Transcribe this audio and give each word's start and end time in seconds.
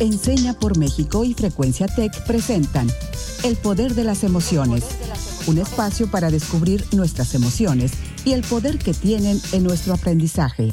Enseña 0.00 0.54
por 0.54 0.78
México 0.78 1.24
y 1.24 1.34
Frecuencia 1.34 1.86
Tech 1.86 2.24
presentan 2.26 2.86
El 3.44 3.56
Poder 3.56 3.92
de 3.92 4.04
las 4.04 4.24
Emociones, 4.24 4.82
un 5.46 5.58
espacio 5.58 6.10
para 6.10 6.30
descubrir 6.30 6.84
nuestras 6.94 7.34
emociones 7.34 7.92
y 8.24 8.32
el 8.32 8.40
poder 8.40 8.78
que 8.78 8.94
tienen 8.94 9.36
en 9.52 9.62
nuestro 9.62 9.92
aprendizaje. 9.92 10.70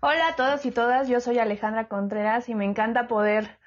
Hola 0.00 0.28
a 0.28 0.36
todos 0.36 0.64
y 0.64 0.70
todas, 0.70 1.06
yo 1.06 1.20
soy 1.20 1.38
Alejandra 1.38 1.88
Contreras 1.88 2.48
y 2.48 2.54
me 2.54 2.64
encanta 2.64 3.08
poder 3.08 3.58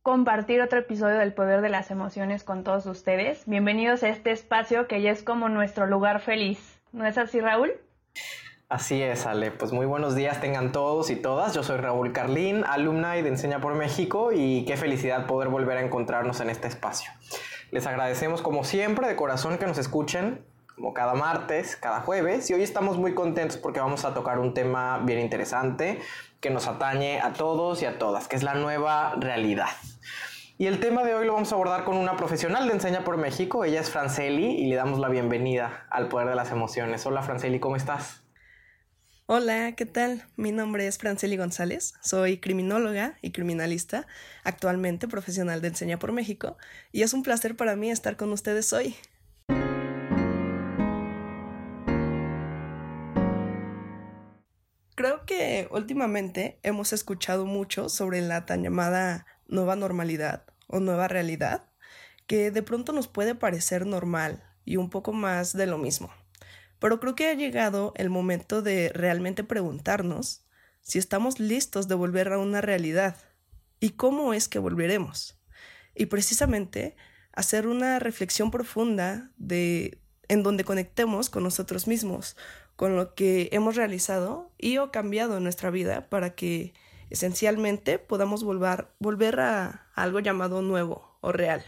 compartir 0.00 0.62
otro 0.62 0.78
episodio 0.78 1.18
del 1.18 1.34
Poder 1.34 1.60
de 1.60 1.68
las 1.68 1.90
Emociones 1.90 2.42
con 2.42 2.64
todos 2.64 2.86
ustedes. 2.86 3.42
Bienvenidos 3.44 4.02
a 4.02 4.08
este 4.08 4.30
espacio 4.30 4.88
que 4.88 5.02
ya 5.02 5.10
es 5.10 5.22
como 5.22 5.50
nuestro 5.50 5.86
lugar 5.86 6.20
feliz. 6.20 6.80
¿No 6.90 7.04
es 7.04 7.18
así, 7.18 7.38
Raúl? 7.38 7.72
Así 8.74 9.00
es, 9.00 9.24
Ale. 9.24 9.52
Pues 9.52 9.70
muy 9.70 9.86
buenos 9.86 10.16
días 10.16 10.40
tengan 10.40 10.72
todos 10.72 11.08
y 11.08 11.14
todas. 11.14 11.54
Yo 11.54 11.62
soy 11.62 11.76
Raúl 11.76 12.10
Carlín, 12.10 12.64
alumna 12.66 13.12
de 13.12 13.20
Enseña 13.20 13.60
por 13.60 13.76
México 13.76 14.32
y 14.32 14.64
qué 14.64 14.76
felicidad 14.76 15.28
poder 15.28 15.48
volver 15.48 15.78
a 15.78 15.80
encontrarnos 15.80 16.40
en 16.40 16.50
este 16.50 16.66
espacio. 16.66 17.12
Les 17.70 17.86
agradecemos 17.86 18.42
como 18.42 18.64
siempre 18.64 19.06
de 19.06 19.14
corazón 19.14 19.58
que 19.58 19.66
nos 19.68 19.78
escuchen 19.78 20.44
como 20.74 20.92
cada 20.92 21.14
martes, 21.14 21.76
cada 21.76 22.00
jueves 22.00 22.50
y 22.50 22.54
hoy 22.54 22.64
estamos 22.64 22.98
muy 22.98 23.14
contentos 23.14 23.58
porque 23.58 23.78
vamos 23.78 24.04
a 24.04 24.12
tocar 24.12 24.40
un 24.40 24.54
tema 24.54 24.98
bien 25.04 25.20
interesante 25.20 26.00
que 26.40 26.50
nos 26.50 26.66
atañe 26.66 27.20
a 27.20 27.32
todos 27.32 27.80
y 27.80 27.86
a 27.86 27.96
todas, 27.96 28.26
que 28.26 28.34
es 28.34 28.42
la 28.42 28.54
nueva 28.54 29.14
realidad. 29.20 29.68
Y 30.58 30.66
el 30.66 30.80
tema 30.80 31.04
de 31.04 31.14
hoy 31.14 31.26
lo 31.26 31.34
vamos 31.34 31.52
a 31.52 31.54
abordar 31.54 31.84
con 31.84 31.96
una 31.96 32.16
profesional 32.16 32.66
de 32.66 32.72
Enseña 32.72 33.04
por 33.04 33.18
México. 33.18 33.64
Ella 33.64 33.80
es 33.80 33.90
Franceli 33.90 34.46
y 34.46 34.66
le 34.66 34.74
damos 34.74 34.98
la 34.98 35.08
bienvenida 35.08 35.86
al 35.90 36.08
poder 36.08 36.26
de 36.28 36.34
las 36.34 36.50
emociones. 36.50 37.06
Hola 37.06 37.22
Franceli, 37.22 37.60
¿cómo 37.60 37.76
estás? 37.76 38.23
Hola, 39.26 39.72
¿qué 39.74 39.86
tal? 39.86 40.22
Mi 40.36 40.52
nombre 40.52 40.86
es 40.86 40.98
Franceli 40.98 41.38
González, 41.38 41.94
soy 42.02 42.40
criminóloga 42.40 43.16
y 43.22 43.32
criminalista, 43.32 44.06
actualmente 44.42 45.08
profesional 45.08 45.62
de 45.62 45.68
Enseña 45.68 45.98
por 45.98 46.12
México, 46.12 46.58
y 46.92 47.00
es 47.00 47.14
un 47.14 47.22
placer 47.22 47.56
para 47.56 47.74
mí 47.74 47.90
estar 47.90 48.18
con 48.18 48.30
ustedes 48.32 48.74
hoy. 48.74 48.94
Creo 54.94 55.24
que 55.24 55.68
últimamente 55.70 56.58
hemos 56.62 56.92
escuchado 56.92 57.46
mucho 57.46 57.88
sobre 57.88 58.20
la 58.20 58.44
tan 58.44 58.62
llamada 58.62 59.24
nueva 59.48 59.74
normalidad 59.74 60.44
o 60.66 60.80
nueva 60.80 61.08
realidad, 61.08 61.64
que 62.26 62.50
de 62.50 62.62
pronto 62.62 62.92
nos 62.92 63.08
puede 63.08 63.34
parecer 63.34 63.86
normal 63.86 64.44
y 64.66 64.76
un 64.76 64.90
poco 64.90 65.14
más 65.14 65.54
de 65.54 65.64
lo 65.64 65.78
mismo. 65.78 66.12
Pero 66.84 67.00
creo 67.00 67.14
que 67.14 67.28
ha 67.28 67.32
llegado 67.32 67.94
el 67.96 68.10
momento 68.10 68.60
de 68.60 68.90
realmente 68.92 69.42
preguntarnos 69.42 70.44
si 70.82 70.98
estamos 70.98 71.40
listos 71.40 71.88
de 71.88 71.94
volver 71.94 72.30
a 72.30 72.36
una 72.36 72.60
realidad 72.60 73.16
y 73.80 73.92
cómo 73.92 74.34
es 74.34 74.48
que 74.48 74.58
volveremos. 74.58 75.40
Y 75.94 76.04
precisamente 76.04 76.94
hacer 77.32 77.68
una 77.68 78.00
reflexión 78.00 78.50
profunda 78.50 79.30
de 79.38 79.98
en 80.28 80.42
donde 80.42 80.64
conectemos 80.64 81.30
con 81.30 81.42
nosotros 81.42 81.86
mismos, 81.86 82.36
con 82.76 82.96
lo 82.96 83.14
que 83.14 83.48
hemos 83.52 83.76
realizado 83.76 84.52
y 84.58 84.76
o 84.76 84.92
cambiado 84.92 85.38
en 85.38 85.42
nuestra 85.42 85.70
vida 85.70 86.10
para 86.10 86.34
que 86.34 86.74
esencialmente 87.08 87.98
podamos 87.98 88.44
volver, 88.44 88.88
volver 88.98 89.40
a 89.40 89.88
algo 89.94 90.20
llamado 90.20 90.60
nuevo 90.60 91.16
o 91.22 91.32
real. 91.32 91.64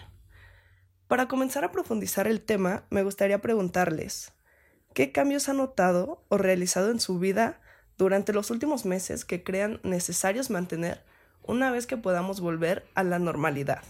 Para 1.08 1.26
comenzar 1.26 1.64
a 1.64 1.72
profundizar 1.72 2.26
el 2.26 2.42
tema, 2.42 2.84
me 2.90 3.02
gustaría 3.02 3.40
preguntarles, 3.40 4.35
¿Qué 4.96 5.12
cambios 5.12 5.50
ha 5.50 5.52
notado 5.52 6.24
o 6.30 6.38
realizado 6.38 6.90
en 6.90 7.00
su 7.00 7.18
vida 7.18 7.60
durante 7.98 8.32
los 8.32 8.50
últimos 8.50 8.86
meses 8.86 9.26
que 9.26 9.42
crean 9.42 9.78
necesarios 9.82 10.48
mantener 10.48 11.02
una 11.42 11.70
vez 11.70 11.86
que 11.86 11.98
podamos 11.98 12.40
volver 12.40 12.86
a 12.94 13.04
la 13.04 13.18
normalidad? 13.18 13.82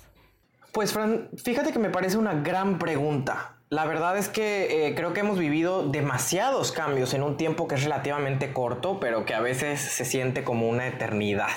Pues 0.72 0.92
Fran, 0.92 1.28
fíjate 1.36 1.70
que 1.70 1.78
me 1.78 1.90
parece 1.90 2.18
una 2.18 2.34
gran 2.34 2.80
pregunta. 2.80 3.54
La 3.68 3.86
verdad 3.86 4.18
es 4.18 4.28
que 4.28 4.88
eh, 4.88 4.96
creo 4.96 5.12
que 5.12 5.20
hemos 5.20 5.38
vivido 5.38 5.86
demasiados 5.88 6.72
cambios 6.72 7.14
en 7.14 7.22
un 7.22 7.36
tiempo 7.36 7.68
que 7.68 7.76
es 7.76 7.84
relativamente 7.84 8.52
corto, 8.52 8.98
pero 8.98 9.24
que 9.24 9.34
a 9.34 9.40
veces 9.40 9.80
se 9.80 10.04
siente 10.04 10.42
como 10.42 10.68
una 10.68 10.88
eternidad. 10.88 11.52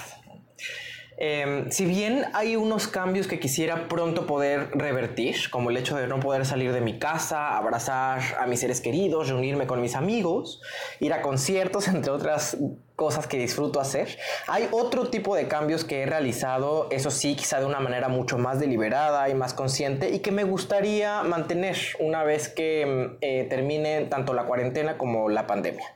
Em, 1.22 1.70
si 1.70 1.86
bien 1.86 2.24
hay 2.32 2.56
unos 2.56 2.88
cambios 2.88 3.28
que 3.28 3.42
quisiera 3.42 3.90
pronto 3.90 4.26
poder 4.26 4.72
revertir, 4.74 5.50
como 5.50 5.70
el 5.70 5.76
hecho 5.76 5.98
de 5.98 6.08
no 6.08 6.22
poder 6.22 6.46
salir 6.46 6.72
de 6.72 6.80
mi 6.80 6.98
casa, 6.98 7.58
abrazar 7.58 8.22
a 8.40 8.48
mis 8.48 8.62
seres 8.62 8.80
queridos, 8.80 9.28
reunirme 9.28 9.68
con 9.68 9.82
mis 9.82 9.96
amigos, 9.96 10.62
ir 11.02 11.12
a 11.12 11.22
conciertos, 11.22 11.88
entre 11.90 12.12
otras 12.12 12.56
cosas 12.96 13.28
que 13.28 13.38
disfruto 13.38 13.82
hacer. 13.82 14.18
Hay 14.48 14.70
otro 14.72 15.10
tipo 15.10 15.36
de 15.36 15.50
cambios 15.50 15.84
que 15.84 16.04
he 16.04 16.06
realizado, 16.06 16.88
eso 16.90 17.12
sí, 17.12 17.36
quizá 17.36 17.60
de 17.60 17.66
una 17.66 17.82
manera 17.82 18.08
mucho 18.08 18.38
más 18.38 18.62
deliberada 18.62 19.28
y 19.28 19.34
más 19.34 19.54
consciente 19.54 20.12
y 20.12 20.20
que 20.20 20.32
me 20.32 20.46
gustaría 20.46 21.24
mantener 21.24 21.76
una 22.00 22.24
vez 22.24 22.48
que 22.48 22.82
em, 22.82 23.18
eh, 23.20 23.46
termine 23.50 24.06
tanto 24.06 24.34
la 24.34 24.44
cuarentena 24.44 24.98
como 24.98 25.28
la 25.28 25.48
pandemia. 25.48 25.96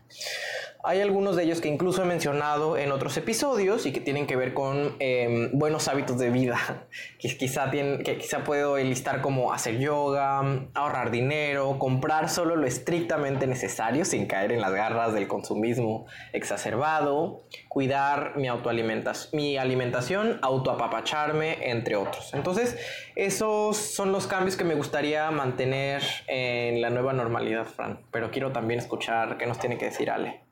Hay 0.86 1.00
algunos 1.00 1.38
de 1.38 1.44
ellos 1.44 1.62
que 1.62 1.70
incluso 1.70 2.04
he 2.04 2.06
mencionado 2.06 2.76
en 2.76 2.92
otros 2.92 3.16
episodios 3.16 3.86
y 3.86 3.94
que 3.94 4.02
tienen 4.02 4.28
que 4.28 4.36
ver 4.36 4.54
con 4.54 4.98
em, 5.00 5.50
buenos 5.58 5.88
hábitos 5.88 6.18
de 6.18 6.30
vida. 6.30 6.88
Que 7.20 7.38
quizá, 7.38 7.72
que 7.72 8.18
quizá 8.20 8.44
puedo 8.44 8.78
enlistar 8.78 9.22
como 9.22 9.54
hacer 9.54 9.80
yoga, 9.80 10.68
ahorrar 10.74 11.10
dinero, 11.10 11.80
comprar 11.80 12.28
solo 12.28 12.58
lo 12.58 12.68
estrictamente 12.68 13.48
necesario 13.48 14.04
sin 14.04 14.26
caer 14.26 14.52
en 14.52 14.60
las 14.60 14.74
garras 14.74 15.14
del 15.14 15.30
consumismo 15.30 16.06
exacerbado, 16.34 17.46
cuidar 17.70 18.36
mi, 18.36 18.50
autoalimentación, 18.50 19.30
mi 19.38 19.56
alimentación, 19.56 20.40
autoapapacharme, 20.42 21.70
entre 21.72 21.96
otros. 21.96 22.34
Entonces, 22.34 22.78
esos 23.16 23.78
son 23.78 24.12
los 24.12 24.28
cambios 24.28 24.58
que 24.58 24.66
me 24.66 24.76
gustaría 24.76 25.32
mantener 25.32 26.04
en 26.28 26.82
la 26.82 26.90
nueva 26.90 27.14
normalidad, 27.14 27.66
Fran. 27.66 28.06
Pero 28.12 28.32
quiero 28.32 28.52
también 28.52 28.82
escuchar 28.82 29.38
qué 29.38 29.46
nos 29.46 29.60
tiene 29.60 29.78
que 29.78 29.86
decir 29.86 30.12
Ale. 30.12 30.44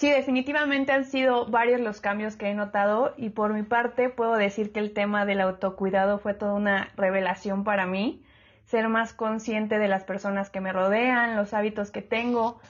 Sí, 0.00 0.08
definitivamente 0.08 0.92
han 0.92 1.04
sido 1.04 1.44
varios 1.44 1.78
los 1.78 2.00
cambios 2.00 2.34
que 2.34 2.48
he 2.48 2.54
notado 2.54 3.12
y 3.18 3.28
por 3.28 3.52
mi 3.52 3.62
parte 3.62 4.08
puedo 4.08 4.32
decir 4.32 4.72
que 4.72 4.80
el 4.80 4.94
tema 4.94 5.26
del 5.26 5.42
autocuidado 5.42 6.18
fue 6.18 6.32
toda 6.32 6.54
una 6.54 6.88
revelación 6.96 7.64
para 7.64 7.84
mí. 7.84 8.24
Ser 8.64 8.88
más 8.88 9.12
consciente 9.12 9.78
de 9.78 9.88
las 9.88 10.04
personas 10.04 10.48
que 10.48 10.62
me 10.62 10.72
rodean, 10.72 11.36
los 11.36 11.52
hábitos 11.52 11.90
que 11.90 12.00
tengo, 12.00 12.62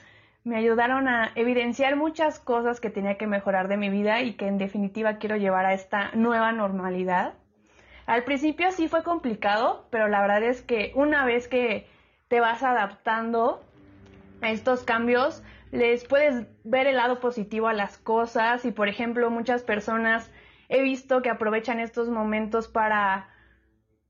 me 0.43 0.57
ayudaron 0.57 1.07
a 1.07 1.31
evidenciar 1.35 1.95
muchas 1.95 2.37
cosas 2.37 2.81
que 2.81 2.89
tenía 2.89 3.15
que 3.17 3.27
mejorar 3.27 3.69
de 3.69 3.77
mi 3.77 3.87
vida 3.87 4.19
y 4.19 4.33
que 4.33 4.47
en 4.47 4.57
definitiva 4.57 5.15
quiero 5.17 5.37
llevar 5.37 5.65
a 5.65 5.73
esta 5.73 6.11
nueva 6.13 6.51
normalidad. 6.51 7.35
Al 8.07 8.25
principio 8.25 8.71
sí 8.71 8.89
fue 8.89 9.03
complicado, 9.03 9.87
pero 9.89 10.09
la 10.09 10.19
verdad 10.19 10.43
es 10.43 10.61
que 10.61 10.91
una 10.95 11.23
vez 11.23 11.47
que 11.47 11.87
te 12.27 12.41
vas 12.41 12.61
adaptando 12.61 13.63
a 14.41 14.51
estos 14.51 14.83
cambios, 14.83 15.43
les 15.71 16.05
puedes 16.05 16.45
ver 16.63 16.87
el 16.87 16.97
lado 16.97 17.19
positivo 17.19 17.67
a 17.67 17.73
las 17.73 17.97
cosas 17.97 18.65
y 18.65 18.71
por 18.71 18.89
ejemplo 18.89 19.29
muchas 19.29 19.63
personas 19.63 20.31
he 20.69 20.81
visto 20.81 21.21
que 21.21 21.29
aprovechan 21.29 21.79
estos 21.79 22.09
momentos 22.09 22.67
para 22.67 23.29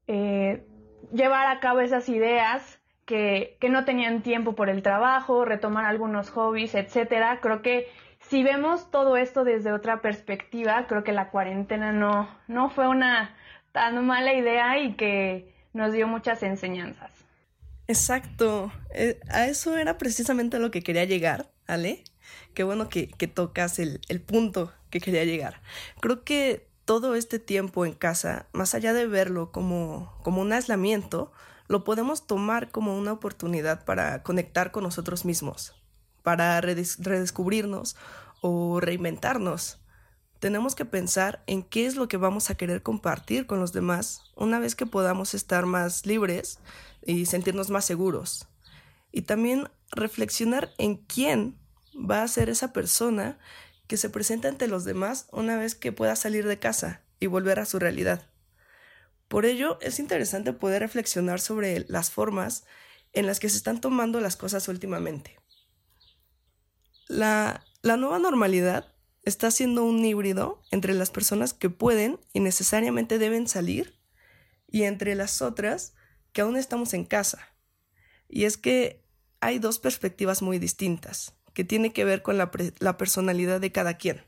eh, 0.08 0.66
llevar 1.12 1.48
a 1.48 1.60
cabo 1.60 1.80
esas 1.80 2.10
ideas 2.10 2.80
que, 3.06 3.58
que, 3.60 3.70
no 3.70 3.84
tenían 3.84 4.22
tiempo 4.22 4.54
por 4.54 4.70
el 4.70 4.84
trabajo, 4.84 5.44
retomar 5.44 5.86
algunos 5.86 6.30
hobbies, 6.30 6.76
etcétera. 6.76 7.40
Creo 7.42 7.62
que 7.62 7.88
si 8.20 8.44
vemos 8.44 8.92
todo 8.92 9.18
esto 9.18 9.44
desde 9.44 9.74
otra 9.74 10.02
perspectiva, 10.02 10.86
creo 10.88 11.04
que 11.04 11.12
la 11.12 11.30
cuarentena 11.30 11.92
no, 11.92 12.30
no 12.48 12.70
fue 12.70 12.88
una 12.88 13.36
tan 13.72 14.06
mala 14.06 14.34
idea 14.34 14.80
y 14.80 14.94
que 14.94 15.54
nos 15.74 15.94
dio 15.94 16.08
muchas 16.08 16.44
enseñanzas. 16.44 17.11
Exacto. 17.88 18.72
Eh, 18.94 19.20
a 19.30 19.48
eso 19.48 19.78
era 19.78 19.98
precisamente 19.98 20.60
lo 20.60 20.72
que 20.72 20.82
quería 20.84 21.06
llegar, 21.06 21.52
Ale. 21.68 22.04
Qué 22.54 22.64
bueno 22.64 22.90
que, 22.90 23.08
tocas 23.34 23.80
el, 23.80 24.02
el 24.10 24.22
punto 24.22 24.72
que 24.90 25.00
quería 25.00 25.26
llegar. 25.26 25.62
Creo 26.00 26.24
que 26.24 26.70
todo 26.86 27.16
este 27.16 27.40
tiempo 27.40 27.86
en 27.86 27.94
casa, 27.94 28.48
más 28.54 28.76
allá 28.76 28.94
de 28.94 29.08
verlo 29.08 29.52
como, 29.52 30.18
como 30.24 30.42
un 30.42 30.54
aislamiento, 30.54 31.32
lo 31.68 31.84
podemos 31.84 32.28
tomar 32.28 32.70
como 32.72 32.98
una 32.98 33.14
oportunidad 33.14 33.86
para 33.86 34.24
conectar 34.24 34.72
con 34.72 34.84
nosotros 34.84 35.24
mismos, 35.26 35.74
para 36.24 36.60
redescubrirnos 36.60 37.96
o 38.42 38.80
reinventarnos. 38.80 39.81
Tenemos 40.42 40.74
que 40.74 40.86
pensar 40.86 41.44
en 41.46 41.62
qué 41.62 41.86
es 41.86 41.96
lo 41.96 42.08
que 42.08 42.18
vamos 42.18 42.50
a 42.50 42.56
querer 42.56 42.82
compartir 42.82 43.46
con 43.46 43.60
los 43.60 43.74
demás 43.74 44.24
una 44.36 44.58
vez 44.58 44.74
que 44.74 44.88
podamos 44.88 45.36
estar 45.36 45.68
más 45.68 46.08
libres 46.08 46.58
y 47.06 47.28
sentirnos 47.28 47.70
más 47.70 47.86
seguros. 47.86 48.48
Y 49.12 49.22
también 49.22 49.70
reflexionar 49.92 50.74
en 50.80 50.98
quién 50.98 51.60
va 51.96 52.24
a 52.24 52.28
ser 52.28 52.50
esa 52.50 52.74
persona 52.74 53.38
que 53.86 53.98
se 53.98 54.10
presenta 54.10 54.48
ante 54.48 54.68
los 54.68 54.84
demás 54.84 55.28
una 55.32 55.58
vez 55.58 55.76
que 55.76 55.92
pueda 55.92 56.16
salir 56.16 56.48
de 56.48 56.58
casa 56.58 57.04
y 57.20 57.28
volver 57.28 57.60
a 57.60 57.66
su 57.66 57.78
realidad. 57.78 58.28
Por 59.28 59.46
ello, 59.46 59.78
es 59.80 60.00
interesante 60.00 60.54
poder 60.54 60.82
reflexionar 60.82 61.40
sobre 61.40 61.86
las 61.88 62.10
formas 62.10 62.66
en 63.14 63.28
las 63.28 63.40
que 63.40 63.48
se 63.48 63.58
están 63.58 63.80
tomando 63.80 64.20
las 64.22 64.38
cosas 64.38 64.68
últimamente. 64.70 65.38
La, 67.08 67.64
nueva 67.84 68.18
normalidad 68.18 68.91
está 69.24 69.52
siendo 69.52 69.84
un 69.84 70.04
híbrido 70.04 70.62
entre 70.72 70.94
las 70.94 71.12
personas 71.12 71.54
que 71.54 71.70
pueden 71.70 72.20
y 72.34 72.40
necesariamente 72.40 73.20
deben 73.20 73.48
salir 73.48 74.00
y 74.68 74.84
entre 74.84 75.16
las 75.16 75.42
otras 75.42 75.94
que 76.32 76.42
aún 76.42 76.58
estamos 76.58 76.94
en 76.94 77.06
casa. 77.06 77.50
Y 78.28 78.46
es 78.46 78.58
que 78.58 79.04
hay 79.42 79.60
dos 79.60 79.80
perspectivas 79.80 80.42
muy 80.42 80.60
distintas, 80.60 81.36
que 81.54 81.64
tiene 81.64 81.94
que 81.94 82.06
ver 82.06 82.22
con 82.22 82.38
la, 82.38 82.52
la 82.80 82.98
personalidad 82.98 83.60
de 83.60 83.72
cada 83.72 83.98
quien. 83.98 84.24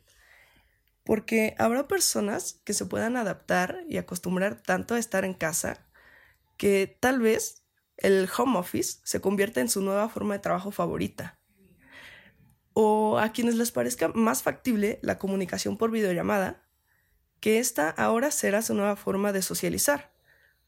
Porque 1.05 1.55
habrá 1.57 1.87
personas 1.87 2.61
que 2.63 2.73
se 2.73 2.85
puedan 2.85 3.17
adaptar 3.17 3.83
y 3.87 3.97
acostumbrar 3.97 4.61
tanto 4.61 4.95
a 4.95 4.99
estar 4.99 5.25
en 5.25 5.33
casa 5.33 5.85
que 6.57 6.97
tal 6.99 7.19
vez 7.19 7.63
el 7.97 8.29
home 8.37 8.57
office 8.57 8.99
se 9.03 9.21
convierta 9.21 9.61
en 9.61 9.69
su 9.69 9.81
nueva 9.81 10.09
forma 10.09 10.35
de 10.35 10.39
trabajo 10.39 10.71
favorita. 10.71 11.39
O 12.73 13.17
a 13.19 13.31
quienes 13.31 13.55
les 13.55 13.71
parezca 13.71 14.09
más 14.09 14.43
factible 14.43 14.99
la 15.01 15.19
comunicación 15.19 15.77
por 15.77 15.91
videollamada, 15.91 16.63
que 17.39 17.59
esta 17.59 17.89
ahora 17.89 18.31
será 18.31 18.61
su 18.61 18.73
nueva 18.73 18.95
forma 18.95 19.31
de 19.31 19.41
socializar. 19.41 20.11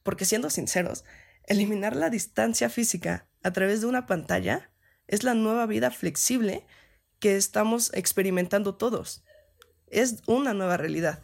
Porque 0.03 0.25
siendo 0.25 0.49
sinceros, 0.49 1.03
eliminar 1.45 1.95
la 1.95 2.09
distancia 2.09 2.69
física 2.69 3.27
a 3.43 3.51
través 3.51 3.81
de 3.81 3.87
una 3.87 4.05
pantalla 4.05 4.69
es 5.07 5.23
la 5.23 5.33
nueva 5.33 5.65
vida 5.65 5.91
flexible 5.91 6.65
que 7.19 7.35
estamos 7.35 7.91
experimentando 7.93 8.75
todos. 8.75 9.23
Es 9.87 10.21
una 10.27 10.53
nueva 10.53 10.77
realidad. 10.77 11.23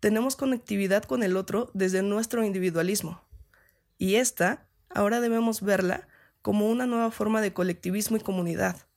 Tenemos 0.00 0.36
conectividad 0.36 1.04
con 1.04 1.22
el 1.22 1.36
otro 1.36 1.70
desde 1.74 2.02
nuestro 2.02 2.44
individualismo. 2.44 3.22
Y 3.96 4.14
esta 4.16 4.68
ahora 4.88 5.20
debemos 5.20 5.60
verla 5.60 6.08
como 6.40 6.68
una 6.68 6.86
nueva 6.86 7.10
forma 7.10 7.40
de 7.40 7.52
colectivismo 7.52 8.16
y 8.16 8.20
comunidad. 8.20 8.87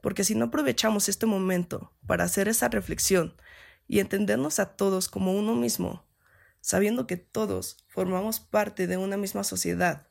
Porque 0.00 0.24
si 0.24 0.34
no 0.34 0.46
aprovechamos 0.46 1.08
este 1.08 1.26
momento 1.26 1.92
para 2.06 2.24
hacer 2.24 2.48
esa 2.48 2.68
reflexión 2.68 3.34
y 3.86 4.00
entendernos 4.00 4.58
a 4.58 4.76
todos 4.76 5.08
como 5.08 5.32
uno 5.32 5.54
mismo, 5.54 6.06
sabiendo 6.60 7.06
que 7.06 7.16
todos 7.16 7.84
formamos 7.88 8.40
parte 8.40 8.86
de 8.86 8.96
una 8.96 9.16
misma 9.16 9.44
sociedad 9.44 10.08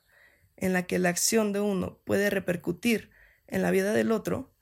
en 0.56 0.72
la 0.72 0.82
que 0.82 0.98
la 0.98 1.08
acción 1.08 1.52
de 1.52 1.60
uno 1.60 1.98
puede 2.04 2.28
repercutir 2.30 3.10
en 3.46 3.62
la 3.62 3.70
vida 3.70 3.92
del 3.92 4.12
otro, 4.12 4.52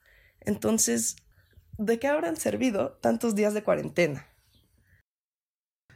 entonces, 0.40 1.16
¿de 1.76 1.98
qué 1.98 2.06
habrán 2.08 2.36
servido 2.36 2.92
tantos 3.02 3.34
días 3.34 3.52
de 3.54 3.64
cuarentena? 3.64 4.27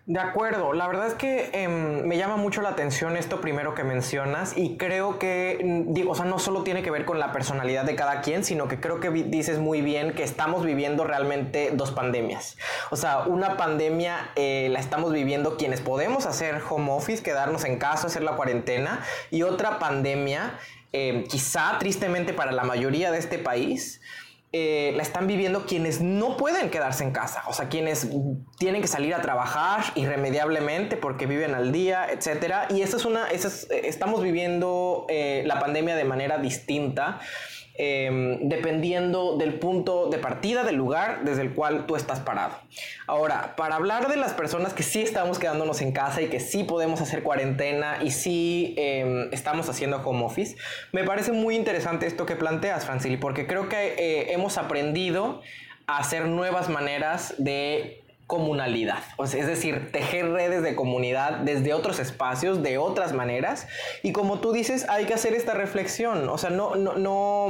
De 0.04 0.19
acuerdo, 0.19 0.72
la 0.72 0.88
verdad 0.88 1.06
es 1.06 1.14
que 1.14 1.50
em, 1.52 2.04
me 2.08 2.19
llama 2.19 2.37
mucho 2.37 2.60
la 2.60 2.70
atención 2.70 3.16
esto 3.16 3.40
primero 3.40 3.76
que 3.76 3.84
mencionas 3.84 4.56
y 4.56 4.76
creo 4.76 5.20
que, 5.20 5.60
mm, 5.62 5.94
digo, 5.94 6.10
o 6.10 6.14
sea, 6.16 6.25
no 6.25 6.40
solo 6.40 6.64
tiene 6.64 6.82
que 6.82 6.90
ver 6.90 7.04
con 7.04 7.20
la 7.20 7.31
personalidad 7.31 7.84
de 7.84 7.94
cada 7.94 8.20
quien, 8.20 8.43
sino 8.43 8.66
que 8.66 8.81
creo 8.81 8.99
que 8.99 9.10
dices 9.10 9.60
muy 9.60 9.81
bien 9.81 10.12
que 10.14 10.25
estamos 10.25 10.64
viviendo 10.64 11.04
realmente 11.04 11.70
dos 11.72 11.93
pandemias. 11.93 12.56
O 12.90 12.96
sea, 12.96 13.20
una 13.20 13.56
pandemia 13.56 14.32
eh, 14.34 14.66
la 14.72 14.81
estamos 14.81 15.12
viviendo 15.12 15.56
quienes 15.56 15.81
podemos 15.81 16.26
hacer 16.26 16.60
home 16.69 16.90
office, 16.90 17.22
quedarnos 17.22 17.64
en 17.64 17.78
casa, 17.78 18.08
hacer 18.08 18.25
la 18.25 18.34
cuarentena, 18.34 19.04
y 19.31 19.44
otra 19.44 19.78
pandemia, 19.78 20.58
em, 20.90 21.22
quizá 21.28 21.78
tristemente 21.78 22.32
para 22.32 22.50
la 22.50 22.64
mayoría 22.64 23.12
de 23.12 23.19
este 23.19 23.38
país, 23.38 24.00
eh, 24.54 24.93
la 24.96 25.02
están 25.02 25.26
viviendo 25.26 25.64
quienes 25.64 26.02
no 26.02 26.37
pueden 26.37 26.69
quedarse 26.69 27.04
en 27.04 27.12
casa, 27.12 27.43
o 27.46 27.54
sea, 27.54 27.69
quienes 27.70 28.06
tienen 28.58 28.82
que 28.82 28.88
salir 28.88 29.14
a 29.14 29.22
trabajar 29.22 29.82
irremediablemente 29.94 30.99
porque 30.99 31.25
viven 31.25 31.54
al 31.54 31.72
día, 31.72 32.06
etcétera. 32.10 32.66
Y 32.69 32.82
esa 32.82 32.99
es 32.99 33.06
una, 33.06 33.31
esa 33.31 33.49
estamos 33.72 34.22
viviendo 34.22 35.06
eh, 35.08 35.43
la 35.46 35.58
pandemia 35.58 35.96
de 35.96 36.04
manera 36.04 36.37
distinta. 36.37 37.20
Em, 37.74 38.50
dependiendo 38.50 39.38
del 39.38 39.54
punto 39.54 40.08
de 40.08 40.19
partida, 40.19 40.62
del 40.62 40.76
lugar 40.76 41.24
desde 41.24 41.40
el 41.40 41.54
cual 41.54 41.86
tú 41.86 41.96
estás 41.96 42.20
parado. 42.20 42.54
Ahora, 43.06 43.56
para 43.56 43.76
hablar 43.76 44.08
de 44.08 44.16
las 44.16 44.34
personas 44.34 44.74
que 44.74 44.82
sí 44.82 45.00
estamos 45.00 45.38
quedándonos 45.38 45.80
en 45.80 45.92
casa 45.92 46.20
y 46.20 46.26
que 46.26 46.38
sí 46.38 46.64
podemos 46.64 47.00
hacer 47.00 47.22
cuarentena 47.22 47.96
y 48.02 48.10
sí 48.10 48.74
em, 48.76 49.32
estamos 49.32 49.70
haciendo 49.70 50.02
home 50.04 50.22
office, 50.22 50.54
me 50.92 51.02
parece 51.04 51.32
muy 51.32 51.56
interesante 51.56 52.06
esto 52.06 52.26
que 52.26 52.36
planteas, 52.36 52.84
Francili, 52.84 53.16
porque 53.16 53.46
creo 53.46 53.70
que 53.70 53.94
eh, 53.96 54.34
hemos 54.34 54.58
aprendido 54.58 55.40
a 55.86 55.96
hacer 55.96 56.26
nuevas 56.26 56.68
maneras 56.68 57.34
de 57.38 58.01
comunalidad, 58.32 59.02
o 59.19 59.25
es 59.25 59.46
decir, 59.46 59.93
tejer 59.93 60.31
redes 60.31 60.62
de 60.62 60.75
comunidad 60.75 61.40
desde 61.40 61.75
otros 61.75 61.99
espacios, 61.99 62.62
de 62.62 62.79
otras 62.79 63.12
maneras, 63.12 63.69
y 64.02 64.12
como 64.12 64.40
tú 64.40 64.55
dices, 64.55 64.88
hay 64.88 65.05
que 65.05 65.12
hacer 65.12 65.34
esta 65.34 65.52
reflexión, 65.52 66.31
o 66.31 66.38
sea, 66.38 66.49
no, 66.49 66.75
no, 66.75 66.94
no, 66.94 67.49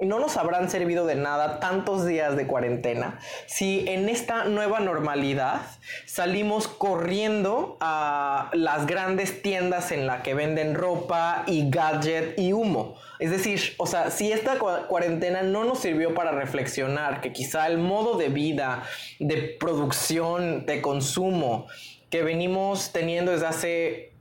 no 0.00 0.18
nos 0.18 0.38
habrán 0.38 0.70
servido 0.70 1.04
de 1.04 1.16
nada 1.16 1.60
tantos 1.60 2.06
días 2.06 2.34
de 2.34 2.46
cuarentena 2.46 3.18
si 3.46 3.84
en 3.86 4.08
esta 4.08 4.44
nueva 4.44 4.80
normalidad 4.80 5.60
salimos 6.06 6.66
corriendo 6.66 7.76
a 7.80 8.48
las 8.54 8.86
grandes 8.86 9.42
tiendas 9.42 9.92
en 9.92 10.06
la 10.06 10.22
que 10.22 10.32
venden 10.32 10.74
ropa 10.74 11.44
y 11.46 11.68
gadget 11.68 12.38
y 12.38 12.54
humo. 12.54 12.96
Es 13.22 13.30
decir, 13.30 13.74
o 13.76 13.86
sea, 13.86 14.10
si 14.10 14.32
esta 14.32 14.58
cuarentena 14.58 15.44
no 15.44 15.62
nos 15.62 15.78
sirvió 15.78 16.12
para 16.12 16.32
reflexionar 16.32 17.20
que 17.20 17.32
quizá 17.32 17.68
el 17.68 17.78
modo 17.78 18.18
de 18.18 18.30
vida, 18.30 18.82
de 19.20 19.36
producción, 19.60 20.66
de 20.66 20.82
consumo 20.82 21.68
que 22.10 22.24
venimos 22.24 22.90
teniendo 22.90 23.30
desde 23.30 23.46
hace 23.46 24.12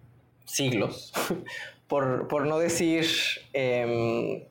siglos, 0.45 1.13
por, 1.87 2.45
no 2.45 2.59
decir 2.59 3.07
em, 3.53 4.43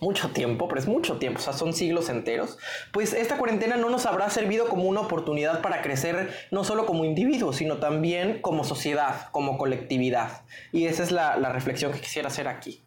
mucho 0.00 0.30
tiempo, 0.30 0.66
pero 0.66 0.80
es 0.80 0.88
mucho 0.88 1.18
tiempo, 1.18 1.38
o 1.38 1.42
sea, 1.42 1.52
son 1.52 1.74
siglos 1.74 2.08
enteros, 2.08 2.56
pues 2.92 3.12
esta 3.12 3.36
cuarentena 3.36 3.76
no 3.76 3.90
nos 3.90 4.06
habrá 4.06 4.30
servido 4.30 4.70
como 4.70 4.84
una 4.84 5.02
oportunidad 5.02 5.60
para 5.60 5.82
crecer 5.82 6.30
no 6.50 6.64
solo 6.64 6.86
como 6.86 7.04
individuos, 7.04 7.56
sino 7.56 7.76
también 7.76 8.40
como 8.40 8.64
sociedad, 8.64 9.28
como 9.30 9.58
colectividad. 9.58 10.40
Y 10.72 10.86
esa 10.86 11.02
es 11.02 11.12
la 11.12 11.52
reflexión 11.52 11.92
que 11.92 12.00
quisiera 12.00 12.28
hacer 12.28 12.48
aquí. 12.48 12.80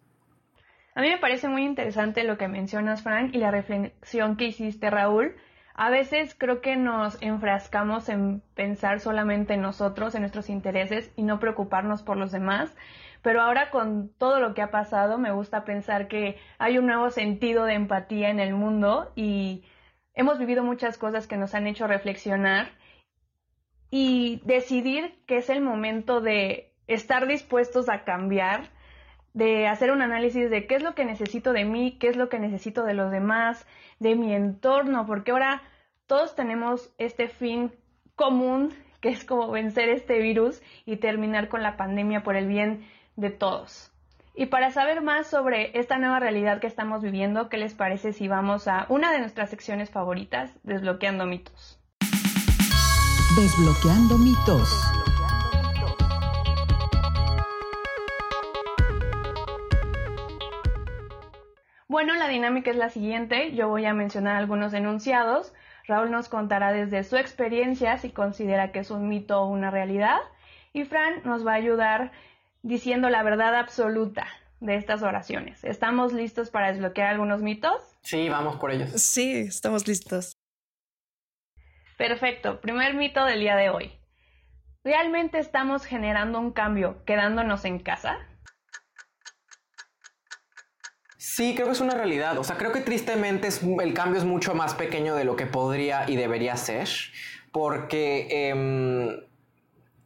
A 0.95 1.01
mí 1.01 1.09
me 1.09 1.17
parece 1.17 1.47
muy 1.47 1.63
interesante 1.63 2.23
lo 2.23 2.37
que 2.37 2.47
mencionas, 2.47 3.01
Frank, 3.01 3.33
y 3.33 3.39
la 3.39 3.51
reflexión 3.51 4.37
que 4.37 4.45
hiciste, 4.45 4.89
Raúl. 4.89 5.35
A 5.73 5.89
veces 5.89 6.35
creo 6.37 6.61
que 6.61 6.75
nos 6.75 7.19
enfrascamos 7.21 8.09
en 8.09 8.41
pensar 8.53 8.99
solamente 8.99 9.55
en 9.55 9.61
nosotros, 9.61 10.13
en 10.13 10.21
nuestros 10.21 10.49
intereses 10.49 11.11
y 11.15 11.23
no 11.23 11.39
preocuparnos 11.39 12.03
por 12.03 12.17
los 12.17 12.31
demás. 12.31 12.75
Pero 13.23 13.41
ahora 13.41 13.71
con 13.71 14.09
todo 14.19 14.39
lo 14.39 14.53
que 14.53 14.61
ha 14.61 14.69
pasado, 14.69 15.17
me 15.17 15.31
gusta 15.31 15.65
pensar 15.65 16.07
que 16.07 16.37
hay 16.59 16.77
un 16.77 16.85
nuevo 16.85 17.09
sentido 17.09 17.65
de 17.65 17.73
empatía 17.73 18.29
en 18.29 18.39
el 18.39 18.53
mundo 18.53 19.11
y 19.15 19.63
hemos 20.13 20.37
vivido 20.37 20.63
muchas 20.63 20.99
cosas 20.99 21.25
que 21.25 21.37
nos 21.37 21.55
han 21.55 21.65
hecho 21.65 21.87
reflexionar 21.87 22.69
y 23.89 24.41
decidir 24.45 25.23
que 25.25 25.37
es 25.37 25.49
el 25.49 25.61
momento 25.61 26.21
de 26.21 26.71
estar 26.85 27.25
dispuestos 27.25 27.89
a 27.89 28.03
cambiar 28.03 28.69
de 29.33 29.67
hacer 29.67 29.91
un 29.91 30.01
análisis 30.01 30.49
de 30.49 30.67
qué 30.67 30.75
es 30.75 30.83
lo 30.83 30.95
que 30.95 31.05
necesito 31.05 31.53
de 31.53 31.65
mí, 31.65 31.97
qué 31.99 32.07
es 32.07 32.15
lo 32.15 32.29
que 32.29 32.39
necesito 32.39 32.83
de 32.83 32.93
los 32.93 33.11
demás, 33.11 33.65
de 33.99 34.15
mi 34.15 34.33
entorno, 34.33 35.05
porque 35.05 35.31
ahora 35.31 35.61
todos 36.07 36.35
tenemos 36.35 36.93
este 36.97 37.27
fin 37.27 37.71
común 38.15 38.73
que 39.01 39.09
es 39.09 39.25
como 39.25 39.51
vencer 39.51 39.89
este 39.89 40.19
virus 40.19 40.61
y 40.85 40.95
terminar 40.95 41.49
con 41.49 41.61
la 41.61 41.75
pandemia 41.75 42.23
por 42.23 42.37
el 42.37 42.47
bien 42.47 42.87
de 43.17 43.31
todos. 43.31 43.91
Y 44.35 44.47
para 44.47 44.71
saber 44.71 45.01
más 45.01 45.27
sobre 45.27 45.77
esta 45.77 45.97
nueva 45.97 46.19
realidad 46.19 46.59
que 46.59 46.67
estamos 46.67 47.03
viviendo, 47.03 47.49
¿qué 47.49 47.57
les 47.57 47.73
parece 47.73 48.13
si 48.13 48.27
vamos 48.27 48.67
a 48.67 48.85
una 48.89 49.11
de 49.11 49.19
nuestras 49.19 49.49
secciones 49.49 49.91
favoritas, 49.91 50.51
Desbloqueando 50.63 51.25
mitos? 51.25 51.79
Desbloqueando 53.35 54.17
mitos. 54.17 55.02
Bueno, 61.93 62.15
la 62.15 62.27
dinámica 62.27 62.71
es 62.71 62.75
la 62.75 62.89
siguiente. 62.89 63.53
Yo 63.53 63.67
voy 63.67 63.85
a 63.85 63.93
mencionar 63.93 64.35
algunos 64.35 64.73
enunciados. 64.73 65.53
Raúl 65.85 66.09
nos 66.09 66.27
contará 66.27 66.73
desde 66.73 67.03
su 67.03 67.17
experiencia 67.17 67.99
si 67.99 68.09
considera 68.09 68.71
que 68.71 68.79
es 68.79 68.89
un 68.89 69.07
mito 69.07 69.39
o 69.39 69.45
una 69.45 69.69
realidad. 69.69 70.17
Y 70.73 70.85
Fran 70.85 71.21
nos 71.23 71.45
va 71.45 71.51
a 71.51 71.57
ayudar 71.57 72.11
diciendo 72.63 73.11
la 73.11 73.21
verdad 73.21 73.53
absoluta 73.53 74.25
de 74.59 74.75
estas 74.75 75.03
oraciones. 75.03 75.63
¿Estamos 75.63 76.13
listos 76.13 76.49
para 76.49 76.69
desbloquear 76.69 77.09
algunos 77.09 77.43
mitos? 77.43 77.79
Sí, 78.01 78.27
vamos 78.27 78.55
por 78.55 78.71
ellos. 78.71 78.89
Sí, 78.99 79.41
estamos 79.41 79.87
listos. 79.87 80.35
Perfecto. 81.99 82.59
Primer 82.59 82.95
mito 82.95 83.23
del 83.23 83.39
día 83.39 83.55
de 83.55 83.69
hoy. 83.69 83.91
¿Realmente 84.83 85.37
estamos 85.37 85.85
generando 85.85 86.39
un 86.39 86.53
cambio 86.53 87.05
quedándonos 87.05 87.65
en 87.65 87.77
casa? 87.77 88.17
Sí, 91.25 91.55
creo 91.55 91.67
que 91.67 91.71
es 91.71 91.79
una 91.79 91.93
realidad. 91.93 92.37
O 92.37 92.43
sea, 92.43 92.57
creo 92.57 92.73
que 92.73 92.81
tristemente 92.81 93.47
el 93.47 93.93
cambio 93.93 94.19
es 94.19 94.25
mucho 94.25 94.55
más 94.55 94.73
pequeño 94.73 95.15
de 95.15 95.23
lo 95.23 95.37
que 95.37 95.45
podría 95.45 96.03
y 96.09 96.17
debería 96.17 96.57
ser, 96.57 96.89
porque 97.53 98.49
em, 98.49 99.21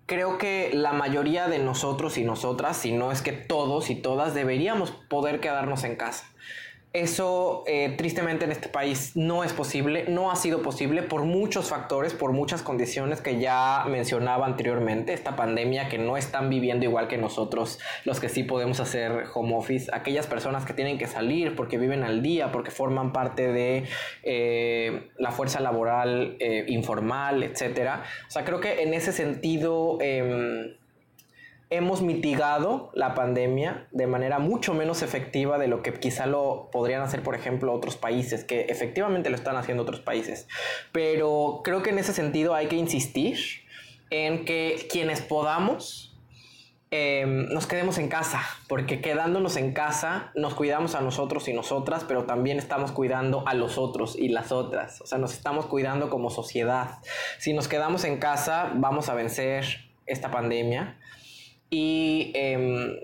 creo 0.05 0.37
que 0.37 0.69
la 0.75 0.93
mayoría 0.93 1.47
de 1.47 1.57
nosotros 1.57 2.19
y 2.19 2.23
nosotras, 2.23 2.77
si 2.77 2.91
no 2.91 3.11
es 3.11 3.23
que 3.23 3.31
todos 3.31 3.89
y 3.89 3.95
todas, 3.95 4.35
deberíamos 4.35 4.91
poder 4.91 5.39
quedarnos 5.39 5.85
en 5.85 5.95
casa. 5.95 6.31
Eso 6.97 7.63
eh, 7.67 7.93
tristemente 7.95 8.45
en 8.45 8.51
este 8.51 8.69
país 8.69 9.11
no 9.13 9.43
es 9.43 9.53
posible, 9.53 10.05
no 10.07 10.31
ha 10.31 10.35
sido 10.35 10.63
posible 10.63 11.03
por 11.03 11.25
muchos 11.25 11.69
factores, 11.69 12.15
por 12.15 12.31
muchas 12.31 12.63
condiciones 12.63 13.21
que 13.21 13.39
ya 13.39 13.85
mencionaba 13.87 14.47
anteriormente. 14.47 15.13
Esta 15.13 15.35
pandemia 15.35 15.89
que 15.89 15.99
no 15.99 16.17
están 16.17 16.49
viviendo 16.49 16.85
igual 16.85 17.07
que 17.07 17.19
nosotros, 17.19 17.77
los 18.03 18.19
que 18.19 18.29
sí 18.29 18.41
podemos 18.41 18.79
hacer 18.79 19.25
home 19.35 19.55
office, 19.55 19.91
aquellas 19.93 20.25
personas 20.25 20.65
que 20.65 20.73
tienen 20.73 20.97
que 20.97 21.05
salir 21.05 21.55
porque 21.55 21.77
viven 21.77 22.03
al 22.03 22.23
día, 22.23 22.51
porque 22.51 22.71
forman 22.71 23.13
parte 23.13 23.51
de 23.51 23.83
eh, 24.23 25.11
la 25.19 25.29
fuerza 25.29 25.59
laboral 25.59 26.35
eh, 26.39 26.65
informal, 26.67 27.43
etc. 27.43 27.91
O 28.27 28.31
sea, 28.31 28.43
creo 28.43 28.59
que 28.59 28.81
en 28.81 28.95
ese 28.95 29.11
sentido 29.11 29.99
em, 30.01 30.73
hemos 31.69 32.01
mitigado 32.01 32.91
la 32.93 33.13
pandemia 33.13 33.87
de 33.91 34.07
manera 34.07 34.39
mucho 34.39 34.73
menos 34.73 35.01
efectiva 35.01 35.57
de 35.57 35.67
lo 35.67 35.81
que 35.81 35.93
quizá 35.93 36.25
lo 36.25 36.69
podrían 36.71 37.01
hacer, 37.01 37.23
por 37.23 37.35
ejemplo, 37.35 37.73
otros 37.73 37.97
países, 37.97 38.43
que 38.43 38.61
efectivamente 38.69 39.29
lo 39.29 39.35
están 39.35 39.57
haciendo 39.57 39.83
otros 39.83 39.99
países. 39.99 40.47
Pero 40.91 41.61
creo 41.63 41.83
que 41.83 41.89
en 41.89 41.99
ese 41.99 42.13
sentido 42.13 42.55
hay 42.55 42.67
que 42.67 42.77
insistir 42.77 43.37
en 44.09 44.45
que 44.45 44.87
quienes 44.89 45.19
podamos 45.21 46.15
em, 46.89 47.49
nos 47.49 47.67
quedemos 47.67 47.97
en 47.97 48.07
casa, 48.07 48.41
porque 48.69 49.01
quedándonos 49.01 49.57
en 49.57 49.73
casa 49.73 50.31
nos 50.35 50.53
cuidamos 50.53 50.95
a 50.95 51.01
nosotros 51.01 51.49
y 51.49 51.53
nosotras, 51.53 52.05
pero 52.07 52.23
también 52.23 52.59
estamos 52.59 52.93
cuidando 52.93 53.45
a 53.45 53.53
los 53.53 53.77
otros 53.77 54.15
y 54.17 54.29
las 54.29 54.53
otras. 54.53 55.01
O 55.01 55.05
sea, 55.05 55.17
nos 55.17 55.33
estamos 55.33 55.65
cuidando 55.65 56.09
como 56.09 56.29
sociedad. 56.29 56.99
Si 57.39 57.51
nos 57.51 57.67
quedamos 57.67 58.05
en 58.05 58.19
casa, 58.19 58.71
vamos 58.73 59.09
a 59.09 59.15
vencer 59.15 59.65
esta 60.05 60.31
pandemia 60.31 60.96
y 61.69 62.31
em, 62.35 62.95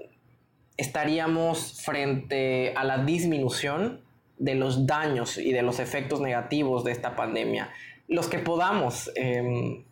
estaríamos 0.77 1.81
frente 1.83 2.73
a 2.75 2.83
la 2.83 2.99
disminución 2.99 4.01
de 4.37 4.55
los 4.55 4.87
daños 4.87 5.37
y 5.37 5.51
de 5.51 5.61
los 5.61 5.79
efectos 5.79 6.21
negativos 6.21 6.83
de 6.83 6.91
esta 6.91 7.15
pandemia. 7.15 7.71
Los 8.07 8.27
que 8.27 8.39
podamos 8.39 9.11
em, 9.15 9.83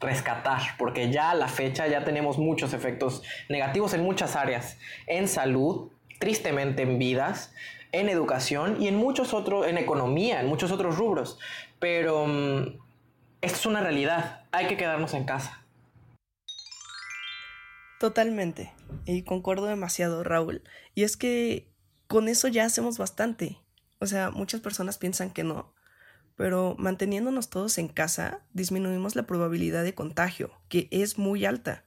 rescatar, 0.00 0.60
porque 0.78 1.10
ya 1.10 1.30
a 1.30 1.34
la 1.34 1.48
fecha 1.48 1.86
ya 1.86 2.04
tenemos 2.04 2.38
muchos 2.38 2.72
efectos 2.72 3.22
negativos 3.48 3.94
en 3.94 4.02
muchas 4.02 4.34
áreas, 4.34 4.78
en 5.06 5.28
salud, 5.28 5.90
tristemente 6.18 6.82
en 6.82 6.98
vidas, 6.98 7.52
en 7.92 8.08
educación 8.08 8.80
y 8.80 8.88
en 8.88 8.96
muchos 8.96 9.34
otros, 9.34 9.66
en 9.66 9.78
economía, 9.78 10.40
en 10.40 10.46
muchos 10.46 10.72
otros 10.72 10.96
rubros. 10.96 11.38
Pero 11.78 12.24
em, 12.24 12.78
esto 13.42 13.58
es 13.58 13.66
una 13.66 13.80
realidad, 13.80 14.42
hay 14.52 14.66
que 14.66 14.76
quedarnos 14.76 15.14
en 15.14 15.24
casa. 15.24 15.59
Totalmente. 18.00 18.72
Y 19.04 19.24
concuerdo 19.24 19.66
demasiado, 19.66 20.24
Raúl. 20.24 20.62
Y 20.94 21.02
es 21.02 21.18
que 21.18 21.70
con 22.06 22.28
eso 22.28 22.48
ya 22.48 22.64
hacemos 22.64 22.96
bastante. 22.96 23.58
O 23.98 24.06
sea, 24.06 24.30
muchas 24.30 24.62
personas 24.62 24.96
piensan 24.96 25.30
que 25.30 25.44
no, 25.44 25.74
pero 26.34 26.76
manteniéndonos 26.78 27.50
todos 27.50 27.76
en 27.76 27.88
casa, 27.88 28.40
disminuimos 28.54 29.16
la 29.16 29.24
probabilidad 29.24 29.84
de 29.84 29.94
contagio, 29.94 30.50
que 30.70 30.88
es 30.90 31.18
muy 31.18 31.44
alta. 31.44 31.84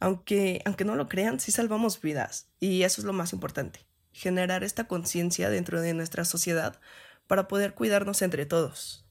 Aunque, 0.00 0.62
aunque 0.64 0.86
no 0.86 0.94
lo 0.94 1.06
crean, 1.06 1.38
sí 1.38 1.52
salvamos 1.52 2.00
vidas. 2.00 2.48
Y 2.58 2.84
eso 2.84 3.02
es 3.02 3.04
lo 3.04 3.12
más 3.12 3.34
importante. 3.34 3.80
Generar 4.12 4.64
esta 4.64 4.84
conciencia 4.84 5.50
dentro 5.50 5.82
de 5.82 5.92
nuestra 5.92 6.24
sociedad 6.24 6.80
para 7.26 7.46
poder 7.46 7.74
cuidarnos 7.74 8.22
entre 8.22 8.46
todos. 8.46 9.06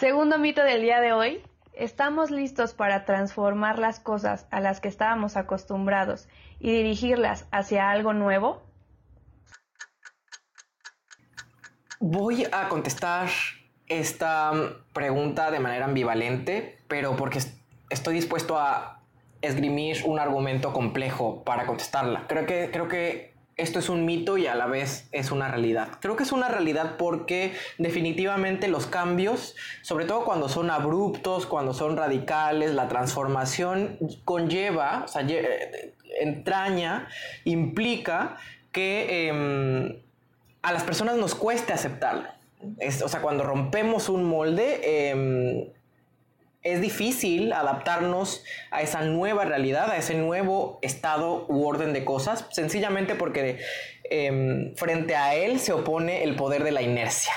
Segundo 0.00 0.36
mito 0.38 0.64
del 0.64 0.82
día 0.82 1.00
de 1.00 1.12
hoy, 1.12 1.44
¿Estamos 1.74 2.30
listos 2.30 2.74
para 2.74 3.06
transformar 3.06 3.78
las 3.78 3.98
cosas 3.98 4.46
a 4.50 4.60
las 4.60 4.80
que 4.80 4.88
estábamos 4.88 5.36
acostumbrados 5.36 6.28
y 6.60 6.70
dirigirlas 6.70 7.46
hacia 7.50 7.90
algo 7.90 8.12
nuevo? 8.12 8.62
Voy 11.98 12.46
a 12.52 12.68
contestar 12.68 13.28
esta 13.88 14.52
pregunta 14.92 15.50
de 15.50 15.60
manera 15.60 15.86
ambivalente, 15.86 16.78
pero 16.88 17.16
porque 17.16 17.40
estoy 17.88 18.14
dispuesto 18.14 18.58
a 18.58 19.00
esgrimir 19.40 20.02
un 20.04 20.18
argumento 20.18 20.72
complejo 20.74 21.42
para 21.42 21.66
contestarla. 21.66 22.26
Creo 22.26 22.44
que, 22.44 22.70
creo 22.70 22.88
que 22.88 23.31
esto 23.56 23.78
es 23.78 23.88
un 23.88 24.04
mito 24.06 24.38
y 24.38 24.46
a 24.46 24.54
la 24.54 24.66
vez 24.66 25.08
es 25.12 25.30
una 25.30 25.48
realidad. 25.48 25.98
Creo 26.00 26.16
que 26.16 26.22
es 26.22 26.32
una 26.32 26.48
realidad 26.48 26.96
porque 26.96 27.52
definitivamente 27.78 28.68
los 28.68 28.86
cambios, 28.86 29.54
sobre 29.82 30.06
todo 30.06 30.24
cuando 30.24 30.48
son 30.48 30.70
abruptos, 30.70 31.46
cuando 31.46 31.74
son 31.74 31.96
radicales, 31.96 32.74
la 32.74 32.88
transformación 32.88 33.98
conlleva, 34.24 35.02
o 35.04 35.08
sea, 35.08 35.22
eh, 35.28 35.94
entraña, 36.20 37.08
implica 37.44 38.36
que 38.72 39.28
em, 39.28 39.98
a 40.62 40.72
las 40.72 40.84
personas 40.84 41.16
nos 41.16 41.34
cueste 41.34 41.72
aceptarlo. 41.72 42.28
o 43.04 43.08
sea, 43.08 43.20
cuando 43.20 43.42
rompemos 43.42 44.08
un 44.08 44.24
molde, 44.24 45.10
em, 45.10 45.66
es 46.62 46.80
difícil 46.80 47.52
adaptarnos 47.52 48.44
a 48.70 48.82
esa 48.82 49.02
nueva 49.02 49.44
realidad, 49.44 49.90
a 49.90 49.96
ese 49.96 50.14
nuevo 50.14 50.78
estado 50.82 51.44
u 51.48 51.66
orden 51.66 51.92
de 51.92 52.04
cosas, 52.04 52.46
sencillamente 52.50 53.14
porque 53.14 53.58
em, 54.04 54.74
frente 54.76 55.16
a 55.16 55.34
él 55.34 55.58
se 55.58 55.72
opone 55.72 56.22
el 56.22 56.36
poder 56.36 56.62
de 56.62 56.70
la 56.70 56.82
inercia, 56.82 57.32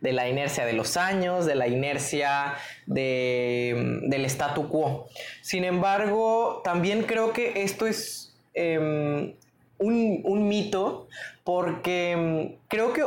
de 0.00 0.12
la 0.12 0.28
inercia 0.28 0.66
de 0.66 0.74
los 0.74 0.98
años, 0.98 1.46
de 1.46 1.54
la 1.54 1.66
inercia 1.66 2.56
del 2.86 4.24
statu 4.26 4.68
quo. 4.68 5.08
Sin 5.40 5.64
embargo, 5.64 6.60
también 6.62 7.04
creo 7.04 7.32
que 7.32 7.62
esto 7.62 7.86
es 7.86 8.36
em, 8.52 9.34
un, 9.78 10.48
mito 10.48 11.08
porque 11.42 12.10
em, 12.10 12.56
creo 12.68 12.92
que 12.92 13.02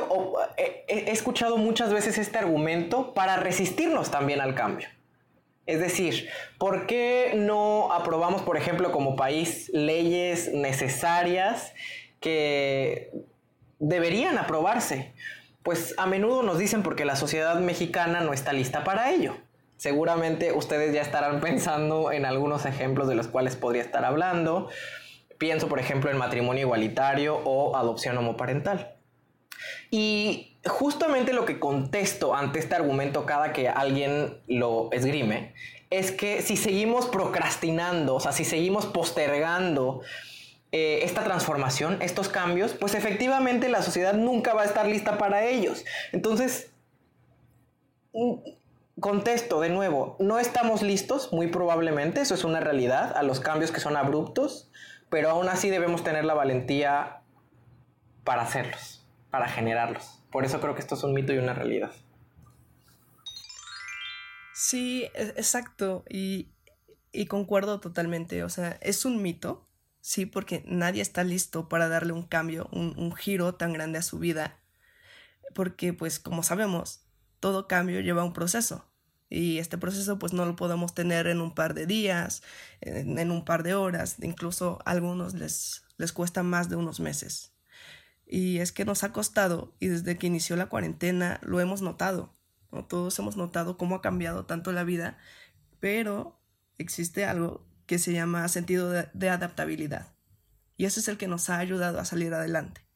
he 0.88 1.12
escuchado 1.12 1.58
muchas 1.58 1.94
veces 1.94 2.18
este 2.18 2.40
argumento 2.40 3.14
para 3.14 3.38
resistirnos 3.38 4.10
también 4.10 4.42
al 4.42 4.56
cambio. 4.56 4.88
Es 5.72 5.80
decir, 5.80 6.28
¿por 6.58 6.86
qué 6.86 7.32
no 7.34 7.94
aprobamos, 7.94 8.42
por 8.42 8.58
ejemplo, 8.58 8.92
como 8.92 9.16
país 9.16 9.72
leyes 9.74 10.52
necesarias 10.54 11.74
que 12.20 13.14
deberían 13.80 14.38
aprobarse? 14.38 15.14
Pues 15.64 15.96
a 15.98 16.08
menudo 16.08 16.44
nos 16.44 16.58
dicen 16.58 16.84
porque 16.84 17.06
la 17.06 17.16
sociedad 17.16 17.58
mexicana 17.62 18.20
no 18.20 18.34
está 18.34 18.52
lista 18.52 18.84
para 18.84 19.12
ello. 19.12 19.38
Seguramente 19.78 20.52
ustedes 20.52 20.94
ya 20.94 21.02
estarán 21.02 21.40
pensando 21.40 22.12
en 22.12 22.26
algunos 22.26 22.66
ejemplos 22.66 23.08
de 23.08 23.16
los 23.16 23.30
cuales 23.30 23.56
podría 23.56 23.82
estar 23.82 24.04
hablando. 24.04 24.68
Pienso, 25.38 25.70
por 25.70 25.80
ejemplo, 25.80 26.12
en 26.12 26.18
matrimonio 26.18 26.64
igualitario 26.64 27.40
o 27.46 27.78
adopción 27.78 28.18
homoparental. 28.18 28.98
Y 29.92 30.58
justamente 30.66 31.34
lo 31.34 31.46
que 31.46 31.60
contesto 31.60 32.34
ante 32.34 32.60
este 32.60 32.76
argumento 32.76 33.26
cada 33.26 33.54
que 33.54 33.70
alguien 33.70 34.38
lo 34.48 34.90
esgrime 34.92 35.54
es 35.92 36.12
que 36.14 36.42
si 36.42 36.56
seguimos 36.56 37.06
procrastinando, 37.08 38.16
o 38.16 38.20
sea, 38.20 38.32
si 38.32 38.46
seguimos 38.46 38.86
postergando 38.86 40.02
eh, 40.72 41.02
esta 41.04 41.26
transformación, 41.26 42.02
estos 42.02 42.30
cambios, 42.30 42.74
pues 42.74 42.96
efectivamente 42.96 43.68
la 43.68 43.82
sociedad 43.84 44.14
nunca 44.14 44.54
va 44.54 44.62
a 44.62 44.66
estar 44.66 44.88
lista 44.88 45.18
para 45.18 45.44
ellos. 45.44 45.84
Entonces, 46.14 46.72
mm, 48.14 48.36
contesto 49.02 49.60
de 49.60 49.68
nuevo, 49.68 50.16
no 50.20 50.40
estamos 50.40 50.82
listos, 50.82 51.34
muy 51.34 51.48
probablemente, 51.48 52.22
eso 52.22 52.36
es 52.36 52.46
una 52.46 52.62
realidad, 52.62 53.12
a 53.18 53.24
los 53.24 53.42
cambios 53.42 53.72
que 53.72 53.82
son 53.82 53.98
abruptos, 53.98 54.72
pero 55.10 55.30
aún 55.30 55.50
así 55.50 55.70
debemos 55.70 56.06
tener 56.06 56.24
la 56.24 56.36
valentía 56.36 57.20
para 58.24 58.44
hacerlos, 58.44 59.01
para 59.32 59.48
generarlos. 59.48 60.20
Por 60.30 60.46
eso 60.46 60.60
creo 60.62 60.76
que 60.76 60.82
esto 60.82 60.96
es 60.96 61.04
un 61.04 61.14
mito 61.14 61.34
y 61.34 61.38
una 61.40 61.54
realidad. 61.54 61.92
Sí, 64.54 65.10
e, 65.16 65.34
exacto. 65.38 66.04
Y, 66.08 66.50
concuerdo 67.28 67.80
totalmente. 67.80 68.44
O 68.44 68.50
sea, 68.50 68.78
es 68.82 69.06
un 69.06 69.22
mito, 69.22 69.68
sí, 70.02 70.26
porque 70.26 70.64
nadie 70.68 71.02
está 71.02 71.24
listo 71.24 71.70
para 71.70 71.90
darle 71.90 72.14
un 72.14 72.24
cambio, 72.24 72.70
un, 72.72 72.94
un 72.98 73.14
giro 73.16 73.56
tan 73.56 73.74
grande 73.74 74.00
a 74.00 74.04
su 74.04 74.20
vida. 74.20 74.60
Porque, 75.56 75.94
pues, 75.94 76.20
como 76.20 76.44
sabemos, 76.44 77.02
todo 77.40 77.68
cambio 77.68 78.02
lleva 78.02 78.24
un 78.24 78.34
proceso. 78.34 78.86
Y 79.30 79.60
este 79.60 79.78
proceso 79.78 80.20
pues 80.20 80.34
no 80.34 80.46
lo 80.46 80.58
podemos 80.58 80.94
tener 80.94 81.28
en 81.28 81.40
un 81.40 81.56
par 81.56 81.74
de 81.74 81.86
días, 81.86 82.44
en, 82.82 83.18
en, 83.18 83.32
un 83.32 83.46
par 83.46 83.64
de 83.64 83.74
horas, 83.74 84.18
incluso 84.22 84.80
a 84.84 84.92
algunos 84.92 85.34
les, 85.34 85.86
les 85.98 86.12
cuesta 86.12 86.44
más 86.44 86.70
de 86.70 86.76
unos 86.76 87.00
meses. 87.00 87.51
Y 88.34 88.60
es 88.60 88.72
que 88.72 88.86
nos 88.86 89.04
ha 89.04 89.12
costado 89.12 89.76
y 89.82 89.88
desde 89.88 90.18
que 90.18 90.26
inició 90.26 90.56
la 90.56 90.70
cuarentena 90.70 91.42
lo 91.44 91.60
hemos 91.60 91.82
notado. 91.82 92.34
Todos 92.88 93.20
hemos 93.20 93.36
notado 93.36 93.78
cómo 93.78 93.96
ha 93.96 94.02
cambiado 94.02 94.46
tanto 94.46 94.72
la 94.72 94.86
vida, 94.86 95.18
pero 95.82 96.42
existe 96.78 97.26
algo 97.26 97.68
que 97.86 98.00
se 98.00 98.14
llama 98.14 98.48
sentido 98.48 98.90
de, 98.90 99.30
adaptabilidad. 99.30 100.16
Y 100.78 100.86
ese 100.86 101.02
es 101.02 101.10
el 101.10 101.18
que 101.18 101.28
nos 101.28 101.50
ha 101.50 101.58
ayudado 101.58 102.00
a 102.00 102.06
salir 102.06 102.34
adelante. 102.34 102.88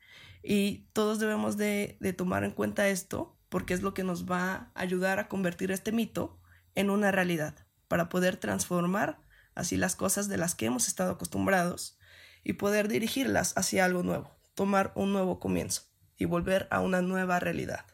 Y 0.42 0.88
todos 0.94 1.20
debemos 1.20 1.58
de, 1.58 1.98
tomar 2.18 2.46
en 2.46 2.51
cuenta 2.51 2.88
esto 2.88 3.38
porque 3.50 3.74
es 3.74 3.82
lo 3.82 3.94
que 3.94 4.06
nos 4.06 4.32
va 4.32 4.54
a 4.54 4.72
ayudar 4.75 5.20
a 5.20 5.27
convertir 5.27 5.70
este 5.70 5.92
mito 5.92 6.39
en 6.75 6.89
una 6.89 7.12
realidad, 7.12 7.68
para 7.89 8.08
poder 8.08 8.38
transformar 8.38 9.20
así 9.54 9.75
las 9.75 9.98
cosas 9.98 10.30
de 10.30 10.38
las 10.38 10.56
que 10.56 10.68
hemos 10.68 10.88
estado 10.88 11.12
acostumbrados 11.12 12.00
y 12.42 12.54
poder 12.54 12.88
dirigirlas 12.88 13.51
hacia 13.58 13.84
algo 13.84 14.01
nuevo 14.01 14.35
tomar 14.55 14.91
un 14.95 15.13
nuevo 15.13 15.39
comienzo. 15.39 15.83
y 16.17 16.24
volver 16.24 16.67
a 16.71 16.79
una 16.79 17.01
nueva 17.01 17.41
realidad. 17.41 17.85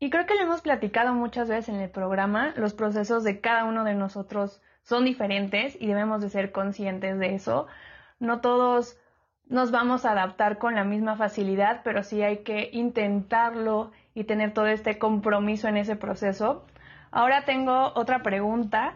Y 0.00 0.10
creo 0.10 0.26
que 0.26 0.34
lo 0.34 0.42
hemos 0.42 0.60
platicado 0.60 1.14
muchas 1.14 1.48
veces 1.48 1.68
en 1.68 1.80
el 1.80 1.88
programa, 1.88 2.52
los 2.56 2.74
procesos 2.74 3.24
de 3.24 3.40
cada 3.40 3.64
uno 3.64 3.84
de 3.84 3.94
nosotros 3.94 4.60
son 4.82 5.04
diferentes 5.04 5.76
y 5.80 5.86
debemos 5.86 6.20
de 6.20 6.28
ser 6.28 6.52
conscientes 6.52 7.18
de 7.18 7.34
eso. 7.34 7.66
No 8.18 8.40
todos 8.40 8.98
nos 9.48 9.70
vamos 9.70 10.04
a 10.04 10.12
adaptar 10.12 10.58
con 10.58 10.74
la 10.74 10.84
misma 10.84 11.16
facilidad, 11.16 11.80
pero 11.84 12.02
sí 12.02 12.22
hay 12.22 12.38
que 12.38 12.70
intentarlo 12.72 13.92
y 14.14 14.24
tener 14.24 14.52
todo 14.52 14.66
este 14.66 14.98
compromiso 14.98 15.68
en 15.68 15.76
ese 15.76 15.96
proceso. 15.96 16.66
Ahora 17.10 17.44
tengo 17.44 17.92
otra 17.94 18.22
pregunta. 18.22 18.94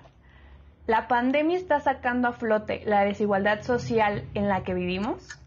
¿La 0.86 1.08
pandemia 1.08 1.56
está 1.56 1.80
sacando 1.80 2.28
a 2.28 2.32
flote 2.32 2.82
la 2.84 3.04
desigualdad 3.04 3.62
social 3.62 4.24
en 4.34 4.48
la 4.48 4.64
que 4.64 4.74
vivimos? 4.74 5.40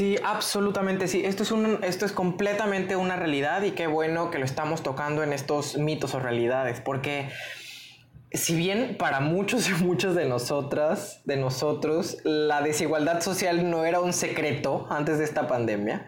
Sí, 0.00 0.16
absolutamente 0.24 1.08
sí. 1.08 1.20
Esto 1.26 1.42
es, 1.42 1.52
un, 1.52 1.80
esto 1.84 2.06
es 2.06 2.12
completamente 2.12 2.96
una 2.96 3.16
realidad 3.16 3.60
y 3.64 3.72
qué 3.72 3.86
bueno 3.86 4.30
que 4.30 4.38
lo 4.38 4.46
estamos 4.46 4.82
tocando 4.82 5.22
en 5.22 5.34
estos 5.34 5.76
mitos 5.76 6.14
o 6.14 6.20
realidades, 6.20 6.80
porque 6.80 7.28
si 8.32 8.56
bien 8.56 8.96
para 8.98 9.20
muchos 9.20 9.68
y 9.68 9.72
muchas 9.84 10.14
de 10.14 10.24
nosotras, 10.24 11.20
de 11.26 11.36
nosotros, 11.36 12.16
la 12.24 12.62
desigualdad 12.62 13.20
social 13.20 13.68
no 13.68 13.84
era 13.84 14.00
un 14.00 14.14
secreto 14.14 14.86
antes 14.88 15.18
de 15.18 15.24
esta 15.24 15.46
pandemia, 15.46 16.06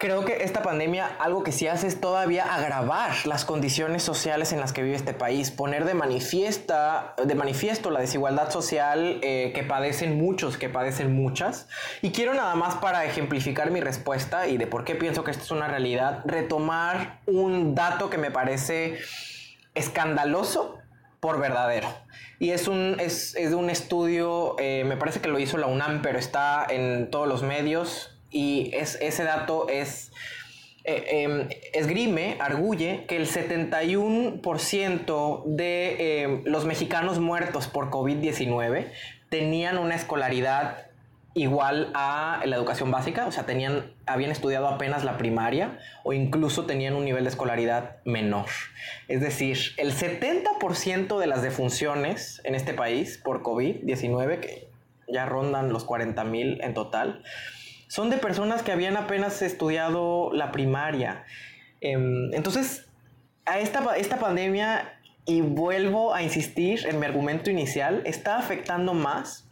creo 0.00 0.24
que 0.24 0.44
esta 0.44 0.62
pandemia 0.62 1.06
algo 1.18 1.42
que 1.42 1.52
sí 1.52 1.68
hace 1.68 1.86
es 1.86 2.00
todavía 2.00 2.54
agravar 2.54 3.12
las 3.26 3.44
condiciones 3.44 4.02
sociales 4.02 4.50
en 4.54 4.58
las 4.58 4.72
que 4.72 4.82
vive 4.82 4.96
este 4.96 5.12
país, 5.12 5.50
poner 5.50 5.84
de, 5.84 5.92
manifiesta, 5.92 7.14
de 7.22 7.34
manifiesto 7.34 7.90
la 7.90 8.00
desigualdad 8.00 8.50
social 8.50 9.18
eh, 9.20 9.52
que 9.54 9.62
padecen 9.62 10.16
muchos, 10.16 10.56
que 10.56 10.70
padecen 10.70 11.14
muchas. 11.14 11.68
Y 12.00 12.12
quiero 12.12 12.32
nada 12.32 12.54
más 12.54 12.76
para 12.76 13.04
ejemplificar 13.04 13.70
mi 13.70 13.82
respuesta 13.82 14.48
y 14.48 14.56
de 14.56 14.66
por 14.66 14.84
qué 14.84 14.94
pienso 14.94 15.22
que 15.22 15.32
esto 15.32 15.44
es 15.44 15.50
una 15.50 15.68
realidad, 15.68 16.22
retomar 16.24 17.20
un 17.26 17.74
dato 17.74 18.08
que 18.08 18.16
me 18.16 18.30
parece 18.30 18.98
escandaloso 19.74 20.78
por 21.20 21.38
verdadero. 21.38 21.88
Y 22.38 22.52
es 22.52 22.68
un, 22.68 22.96
es, 22.98 23.36
es 23.36 23.52
un 23.52 23.68
estudio, 23.68 24.56
eh, 24.58 24.82
me 24.86 24.96
parece 24.96 25.20
que 25.20 25.28
lo 25.28 25.38
hizo 25.38 25.58
la 25.58 25.66
UNAM, 25.66 26.00
pero 26.00 26.18
está 26.18 26.66
en 26.70 27.10
todos 27.10 27.28
los 27.28 27.42
medios 27.42 28.16
y 28.30 28.70
es, 28.74 28.96
ese 29.00 29.24
dato 29.24 29.68
es, 29.68 30.12
eh, 30.84 31.24
em, 31.24 31.48
esgrime, 31.72 32.36
arguye 32.40 33.04
que 33.06 33.16
el 33.16 33.26
71% 33.26 35.42
de 35.46 36.22
em, 36.22 36.42
los 36.44 36.64
mexicanos 36.64 37.18
muertos 37.18 37.66
por 37.66 37.90
COVID-19 37.90 38.92
tenían 39.28 39.78
una 39.78 39.94
escolaridad 39.94 40.90
igual 41.34 41.90
a 41.94 42.42
la 42.44 42.56
educación 42.56 42.90
básica, 42.90 43.26
o 43.26 43.32
sea, 43.32 43.46
tenían, 43.46 43.92
habían 44.06 44.32
estudiado 44.32 44.68
apenas 44.68 45.04
la 45.04 45.16
primaria 45.16 45.78
o 46.02 46.12
incluso 46.12 46.66
tenían 46.66 46.94
un 46.94 47.04
nivel 47.04 47.24
de 47.24 47.30
escolaridad 47.30 47.96
menor. 48.04 48.46
Es 49.06 49.20
decir, 49.20 49.58
el 49.76 49.92
70% 49.92 51.18
de 51.18 51.26
las 51.26 51.42
defunciones 51.42 52.40
en 52.44 52.54
este 52.54 52.74
país 52.74 53.18
por 53.18 53.42
COVID-19, 53.42 54.40
que 54.40 54.68
ya 55.08 55.24
rondan 55.24 55.72
los 55.72 55.84
40 55.84 56.24
mil 56.24 56.60
en 56.62 56.74
total, 56.74 57.22
son 57.90 58.08
de 58.08 58.18
personas 58.18 58.62
que 58.62 58.70
habían 58.70 58.96
apenas 58.96 59.42
estudiado 59.42 60.30
la 60.32 60.52
primaria. 60.52 61.24
Em, 61.80 62.32
entonces, 62.34 62.86
a 63.46 63.58
esta, 63.58 63.96
esta 63.96 64.20
pandemia, 64.20 64.94
y 65.26 65.40
vuelvo 65.40 66.14
a 66.14 66.22
insistir 66.22 66.86
en 66.86 67.00
mi 67.00 67.06
argumento 67.06 67.50
inicial, 67.50 68.02
está 68.04 68.38
afectando 68.38 68.94
más 68.94 69.44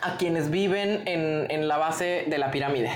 a 0.00 0.16
quienes 0.16 0.50
viven 0.50 1.02
en, 1.06 1.68
la 1.68 1.76
base 1.76 2.24
de 2.26 2.38
la 2.38 2.50
pirámide 2.50 2.90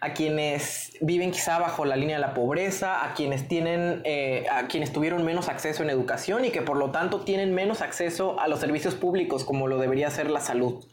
a 0.00 0.12
quienes 0.12 0.92
viven 1.00 1.32
quizá 1.32 1.58
bajo 1.58 1.84
la 1.86 1.96
línea 1.96 2.16
de 2.16 2.20
la 2.20 2.34
pobreza, 2.34 3.02
a 3.04 3.14
quienes 3.14 3.48
tienen, 3.48 4.02
eh, 4.04 4.44
a 4.52 4.68
quienes 4.68 4.92
tuvieron 4.92 5.24
menos 5.24 5.48
acceso 5.48 5.82
en 5.82 5.90
educación 5.90 6.44
y 6.44 6.50
que 6.50 6.60
por 6.62 6.76
lo 6.76 6.90
tanto 6.92 7.22
tienen 7.22 7.54
menos 7.54 7.80
acceso 7.80 8.38
a 8.38 8.46
los 8.46 8.60
servicios 8.60 8.94
públicos 8.94 9.42
como 9.42 9.66
lo 9.66 9.78
debería 9.78 10.10
ser 10.10 10.30
la 10.30 10.40
salud. 10.40 10.84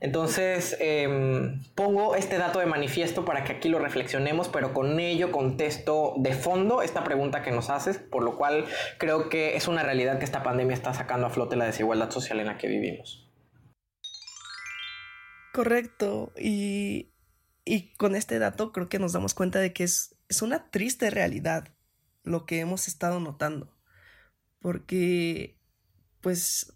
Entonces, 0.00 0.78
em, 0.80 1.62
pongo 1.74 2.16
este 2.16 2.38
dato 2.38 2.58
de 2.58 2.64
manifiesto 2.64 3.26
para 3.26 3.44
que 3.44 3.52
aquí 3.52 3.68
lo 3.68 3.78
reflexionemos, 3.78 4.48
pero 4.48 4.72
con 4.72 4.98
ello 4.98 5.30
contesto 5.30 6.14
de 6.16 6.32
fondo 6.32 6.80
esta 6.80 7.04
pregunta 7.04 7.42
que 7.42 7.50
nos 7.50 7.68
haces, 7.68 7.98
por 7.98 8.24
lo 8.24 8.38
cual 8.38 8.64
creo 8.96 9.28
que 9.28 9.56
es 9.56 9.68
una 9.68 9.82
realidad 9.82 10.18
que 10.18 10.24
esta 10.24 10.42
pandemia 10.42 10.74
está 10.74 10.94
sacando 10.94 11.26
a 11.26 11.30
flote 11.30 11.56
la 11.56 11.66
desigualdad 11.66 12.10
social 12.10 12.40
en 12.40 12.46
la 12.46 12.56
que 12.56 12.68
vivimos. 12.68 13.30
Correcto, 15.52 16.32
y, 16.38 17.12
con 17.98 18.16
este 18.16 18.38
dato 18.38 18.72
creo 18.72 18.88
que 18.88 18.98
nos 18.98 19.12
damos 19.12 19.34
cuenta 19.34 19.58
de 19.58 19.74
que 19.74 19.84
es, 19.84 20.16
es 20.28 20.40
una 20.40 20.70
triste 20.70 21.10
realidad 21.10 21.68
lo 22.22 22.46
que 22.46 22.60
hemos 22.60 22.88
estado 22.88 23.20
notando, 23.20 23.76
porque, 24.60 25.58
pues, 26.22 26.72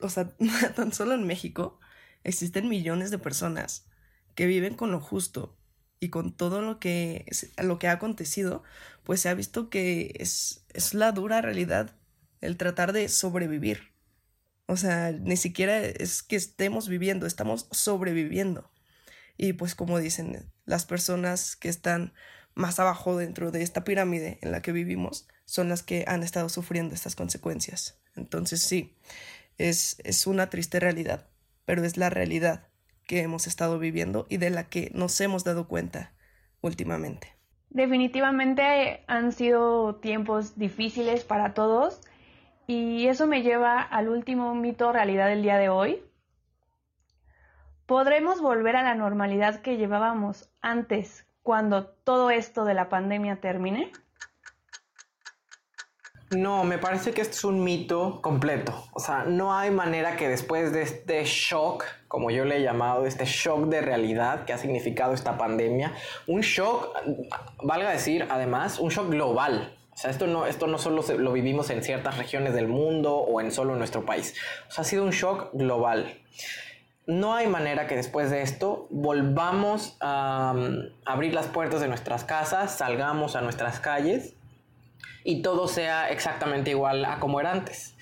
o 0.00 0.08
sea, 0.08 0.30
tan 0.74 0.94
solo 0.94 1.14
en 1.14 1.26
México, 1.26 1.80
existen 2.26 2.68
millones 2.68 3.10
de 3.10 3.18
personas 3.18 3.86
que 4.34 4.46
viven 4.46 4.74
con 4.74 4.90
lo 4.90 5.00
justo 5.00 5.56
y 6.00 6.10
con 6.10 6.36
todo 6.36 6.60
lo 6.60 6.78
que, 6.80 7.24
lo 7.62 7.78
que 7.78 7.88
ha 7.88 7.92
acontecido, 7.92 8.64
pues 9.04 9.20
se 9.20 9.28
ha 9.28 9.34
visto 9.34 9.70
que 9.70 10.14
es, 10.18 10.64
es 10.74 10.92
la 10.92 11.12
dura 11.12 11.40
realidad 11.40 11.92
el 12.40 12.56
tratar 12.56 12.92
de 12.92 13.08
sobrevivir. 13.08 13.92
O 14.66 14.76
sea, 14.76 15.12
ni 15.12 15.36
siquiera 15.36 15.78
es 15.78 16.24
que 16.24 16.34
estemos 16.34 16.88
viviendo, 16.88 17.26
estamos 17.26 17.68
sobreviviendo. 17.70 18.70
Y 19.36 19.52
pues 19.52 19.76
como 19.76 20.00
dicen, 20.00 20.50
las 20.64 20.84
personas 20.84 21.54
que 21.54 21.68
están 21.68 22.12
más 22.54 22.80
abajo 22.80 23.16
dentro 23.16 23.52
de 23.52 23.62
esta 23.62 23.84
pirámide 23.84 24.38
en 24.42 24.50
la 24.50 24.62
que 24.62 24.72
vivimos 24.72 25.28
son 25.44 25.68
las 25.68 25.84
que 25.84 26.04
han 26.08 26.24
estado 26.24 26.48
sufriendo 26.48 26.94
estas 26.94 27.14
consecuencias. 27.14 28.00
Entonces 28.16 28.62
sí, 28.62 28.96
es, 29.58 29.98
es 30.02 30.26
una 30.26 30.50
triste 30.50 30.80
realidad 30.80 31.28
pero 31.66 31.84
es 31.84 31.98
la 31.98 32.08
realidad 32.08 32.68
que 33.06 33.20
hemos 33.20 33.46
estado 33.46 33.78
viviendo 33.78 34.26
y 34.30 34.38
de 34.38 34.50
la 34.50 34.64
que 34.68 34.90
nos 34.94 35.20
hemos 35.20 35.44
dado 35.44 35.68
cuenta 35.68 36.12
últimamente. 36.62 37.36
Definitivamente 37.70 39.04
han 39.06 39.32
sido 39.32 39.96
tiempos 39.96 40.56
difíciles 40.58 41.24
para 41.24 41.52
todos 41.52 42.00
y 42.66 43.06
eso 43.06 43.26
me 43.26 43.42
lleva 43.42 43.80
al 43.82 44.08
último 44.08 44.54
mito 44.54 44.92
realidad 44.92 45.28
del 45.28 45.42
día 45.42 45.58
de 45.58 45.68
hoy. 45.68 46.02
¿Podremos 47.86 48.40
volver 48.40 48.76
a 48.76 48.82
la 48.82 48.94
normalidad 48.94 49.60
que 49.60 49.76
llevábamos 49.76 50.50
antes 50.60 51.26
cuando 51.42 51.86
todo 51.86 52.30
esto 52.30 52.64
de 52.64 52.74
la 52.74 52.88
pandemia 52.88 53.40
termine? 53.40 53.92
No, 56.30 56.64
me 56.64 56.78
parece 56.78 57.12
que 57.12 57.20
esto 57.20 57.34
es 57.34 57.44
un 57.44 57.62
mito 57.62 58.20
completo. 58.20 58.74
O 58.92 58.98
sea, 58.98 59.24
no 59.24 59.54
hay 59.54 59.70
manera 59.70 60.16
que 60.16 60.28
después 60.28 60.72
de 60.72 60.82
este 60.82 61.24
shock, 61.24 61.84
como 62.08 62.32
yo 62.32 62.44
le 62.44 62.56
he 62.56 62.62
llamado, 62.62 63.06
este 63.06 63.24
shock 63.26 63.66
de 63.66 63.80
realidad 63.80 64.44
que 64.44 64.52
ha 64.52 64.58
significado 64.58 65.14
esta 65.14 65.38
pandemia, 65.38 65.94
un 66.26 66.40
shock, 66.40 66.88
valga 67.62 67.90
decir, 67.90 68.26
además, 68.28 68.80
un 68.80 68.90
shock 68.90 69.08
global. 69.10 69.76
O 69.92 69.96
sea, 69.96 70.10
esto 70.10 70.26
no, 70.26 70.46
esto 70.46 70.66
no 70.66 70.78
solo 70.78 71.04
lo 71.16 71.32
vivimos 71.32 71.70
en 71.70 71.82
ciertas 71.84 72.18
regiones 72.18 72.54
del 72.54 72.66
mundo 72.66 73.14
o 73.14 73.40
en 73.40 73.52
solo 73.52 73.76
nuestro 73.76 74.04
país. 74.04 74.34
O 74.68 74.72
sea, 74.72 74.82
ha 74.82 74.84
sido 74.84 75.04
un 75.04 75.10
shock 75.10 75.50
global. 75.52 76.20
No 77.06 77.34
hay 77.34 77.46
manera 77.46 77.86
que 77.86 77.94
después 77.94 78.30
de 78.30 78.42
esto 78.42 78.88
volvamos 78.90 79.96
a 80.00 80.54
um, 80.56 80.90
abrir 81.04 81.32
las 81.34 81.46
puertas 81.46 81.80
de 81.80 81.86
nuestras 81.86 82.24
casas, 82.24 82.76
salgamos 82.76 83.36
a 83.36 83.42
nuestras 83.42 83.78
calles 83.78 84.35
y 85.26 85.42
todo 85.42 85.66
sea 85.66 86.08
exactamente 86.08 86.70
igual 86.70 87.04
a 87.04 87.18
como 87.18 87.40
era 87.40 87.50
antes. 87.50 87.96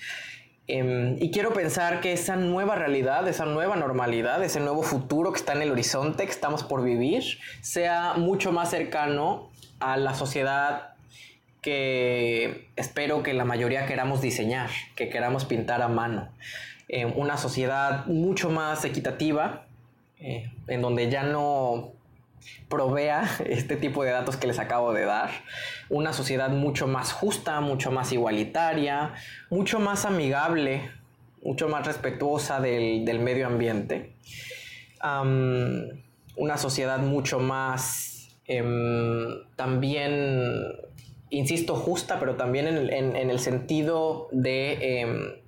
Em, 0.67 1.17
y 1.19 1.31
quiero 1.31 1.53
pensar 1.53 1.99
que 1.99 2.13
esa 2.13 2.35
nueva 2.35 2.75
realidad, 2.75 3.27
esa 3.27 3.45
nueva 3.45 3.75
normalidad, 3.75 4.43
ese 4.43 4.59
nuevo 4.59 4.83
futuro 4.83 5.31
que 5.31 5.39
está 5.39 5.53
en 5.53 5.63
el 5.63 5.71
horizonte, 5.71 6.25
que 6.25 6.31
estamos 6.31 6.63
por 6.63 6.83
vivir, 6.83 7.23
sea 7.61 8.13
mucho 8.13 8.51
más 8.51 8.69
cercano 8.69 9.49
a 9.79 9.97
la 9.97 10.13
sociedad 10.13 10.93
que 11.61 12.67
espero 12.75 13.23
que 13.23 13.33
la 13.33 13.43
mayoría 13.43 13.87
queramos 13.87 14.21
diseñar, 14.21 14.69
que 14.95 15.09
queramos 15.09 15.45
pintar 15.45 15.81
a 15.81 15.87
mano. 15.87 16.29
Em, 16.87 17.11
una 17.15 17.37
sociedad 17.37 18.05
mucho 18.05 18.51
más 18.51 18.85
equitativa, 18.85 19.65
eh, 20.19 20.51
en 20.67 20.81
donde 20.83 21.09
ya 21.09 21.23
no 21.23 21.91
provea 22.69 23.29
este 23.45 23.75
tipo 23.75 24.03
de 24.03 24.11
datos 24.11 24.37
que 24.37 24.47
les 24.47 24.59
acabo 24.59 24.93
de 24.93 25.05
dar. 25.05 25.29
Una 25.89 26.13
sociedad 26.13 26.49
mucho 26.49 26.87
más 26.87 27.11
justa, 27.11 27.61
mucho 27.61 27.91
más 27.91 28.11
igualitaria, 28.11 29.13
mucho 29.49 29.79
más 29.79 30.05
amigable, 30.05 30.91
mucho 31.43 31.69
más 31.69 31.85
respetuosa 31.85 32.59
del, 32.59 33.19
medio 33.19 33.47
ambiente. 33.47 34.13
una 36.37 36.57
sociedad 36.57 36.99
mucho 36.99 37.39
más 37.39 38.29
em, 38.47 39.43
también, 39.55 40.73
insisto, 41.29 41.75
justa, 41.75 42.19
pero 42.19 42.35
también 42.35 42.67
en, 42.67 43.29
el 43.29 43.39
sentido 43.39 44.27
de 44.31 44.99
em, 45.01 45.45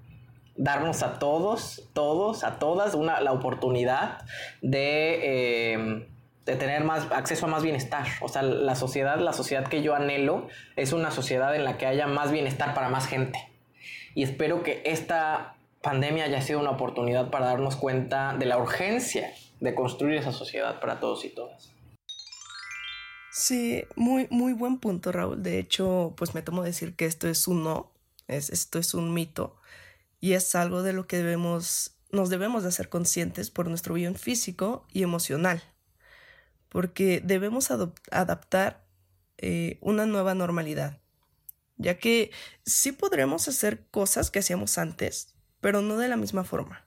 darnos 0.55 1.03
a 1.03 1.19
todos, 1.19 1.89
todos, 1.93 2.43
a 2.43 2.59
todas, 2.59 2.93
una, 2.93 3.21
la 3.21 3.31
oportunidad 3.31 4.25
de, 4.61 5.73
em, 5.73 6.05
de, 6.47 6.55
tener 6.55 6.83
más 6.83 7.11
acceso 7.11 7.45
a 7.45 7.49
más 7.49 7.63
bienestar. 7.63 8.07
O 8.21 8.29
sea, 8.29 8.41
la 8.41 8.75
sociedad, 8.75 9.19
la 9.19 9.33
sociedad 9.33 9.67
que 9.67 9.81
yo 9.81 9.95
anhelo 9.95 10.47
es 10.75 10.93
una 10.93 11.11
sociedad 11.11 11.55
en 11.55 11.63
la 11.63 11.77
que 11.77 11.85
haya 11.85 12.07
más 12.07 12.31
bienestar 12.31 12.73
para 12.73 12.89
más 12.89 13.07
gente. 13.07 13.39
Y 14.15 14.23
espero 14.23 14.63
que 14.63 14.81
esta 14.85 15.55
pandemia 15.81 16.25
haya 16.25 16.41
sido 16.41 16.59
una 16.59 16.71
oportunidad 16.71 17.29
para 17.29 17.45
darnos 17.47 17.75
cuenta 17.75 18.35
de 18.37 18.45
la 18.45 18.57
urgencia 18.57 19.31
de 19.59 19.75
construir 19.75 20.15
esa 20.15 20.31
sociedad 20.31 20.79
para 20.79 20.99
todos 20.99 21.23
y 21.25 21.29
todas. 21.29 21.71
Sí, 23.31 23.83
muy, 23.95 24.27
muy 24.31 24.53
buen 24.53 24.79
punto, 24.79 25.11
Raúl. 25.11 25.43
De 25.43 25.59
hecho, 25.59 26.13
pues 26.17 26.33
me 26.33 26.41
tomo 26.41 26.63
decir 26.63 26.95
que 26.95 27.05
esto 27.05 27.27
es 27.27 27.47
un 27.47 27.63
no, 27.63 27.91
es, 28.27 28.49
esto 28.49 28.79
es 28.79 28.95
un 28.95 29.13
mito 29.13 29.55
y 30.19 30.33
es 30.33 30.55
algo 30.55 30.81
de 30.81 30.93
lo 30.93 31.07
que 31.07 31.17
debemos, 31.17 31.91
nos 32.11 32.29
debemos 32.29 32.63
de 32.63 32.69
hacer 32.69 32.89
conscientes 32.89 33.51
por 33.51 33.67
nuestro 33.67 33.93
bien 33.93 34.15
físico 34.15 34.85
y 34.91 35.03
emocional, 35.03 35.61
porque 36.69 37.21
debemos 37.23 37.69
adaptar 38.11 38.85
eh, 39.37 39.77
una 39.81 40.05
nueva 40.05 40.33
normalidad, 40.33 40.99
ya 41.77 41.97
que 41.97 42.31
sí 42.65 42.91
podremos 42.91 43.47
hacer 43.47 43.85
cosas 43.91 44.31
que 44.31 44.39
hacíamos 44.39 44.77
antes, 44.77 45.35
pero 45.61 45.81
no 45.81 45.97
de 45.97 46.07
la 46.07 46.17
misma 46.17 46.43
forma. 46.43 46.85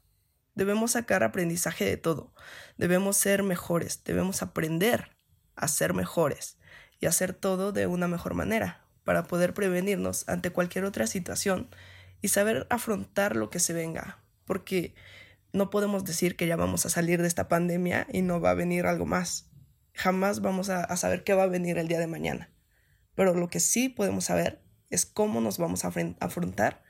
Debemos 0.54 0.92
sacar 0.92 1.22
aprendizaje 1.22 1.84
de 1.84 1.96
todo, 1.96 2.34
debemos 2.76 3.16
ser 3.16 3.42
mejores, 3.42 4.02
debemos 4.04 4.42
aprender 4.42 5.16
a 5.54 5.68
ser 5.68 5.94
mejores 5.94 6.58
y 6.98 7.06
hacer 7.06 7.32
todo 7.32 7.72
de 7.72 7.86
una 7.86 8.08
mejor 8.08 8.34
manera 8.34 8.84
para 9.04 9.24
poder 9.24 9.54
prevenirnos 9.54 10.28
ante 10.28 10.50
cualquier 10.50 10.84
otra 10.84 11.06
situación 11.06 11.68
y 12.20 12.28
saber 12.28 12.66
afrontar 12.70 13.36
lo 13.36 13.50
que 13.50 13.60
se 13.60 13.72
venga, 13.72 14.18
porque 14.44 14.94
no 15.52 15.70
podemos 15.70 16.04
decir 16.04 16.36
que 16.36 16.46
ya 16.46 16.56
vamos 16.56 16.86
a 16.86 16.90
salir 16.90 17.20
de 17.22 17.28
esta 17.28 17.48
pandemia 17.48 18.06
y 18.12 18.22
no 18.22 18.40
va 18.40 18.50
a 18.50 18.54
venir 18.54 18.86
algo 18.86 19.06
más. 19.06 19.49
Jamás 19.94 20.40
vamos 20.40 20.70
a, 20.70 20.96
saber 20.96 21.24
qué 21.24 21.34
va 21.34 21.44
a 21.44 21.48
venir 21.48 21.78
el 21.78 21.88
día 21.88 21.98
de 21.98 22.06
mañana. 22.06 22.50
Pero 23.14 23.34
lo 23.34 23.48
que 23.48 23.60
sí 23.60 23.88
podemos 23.88 24.24
saber 24.24 24.62
es 24.88 25.06
cómo 25.06 25.40
nos 25.40 25.58
vamos 25.58 25.84
a 25.84 25.92
afrontar 26.20 26.82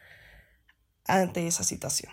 ante 1.06 1.46
esa 1.46 1.64
situación. 1.64 2.12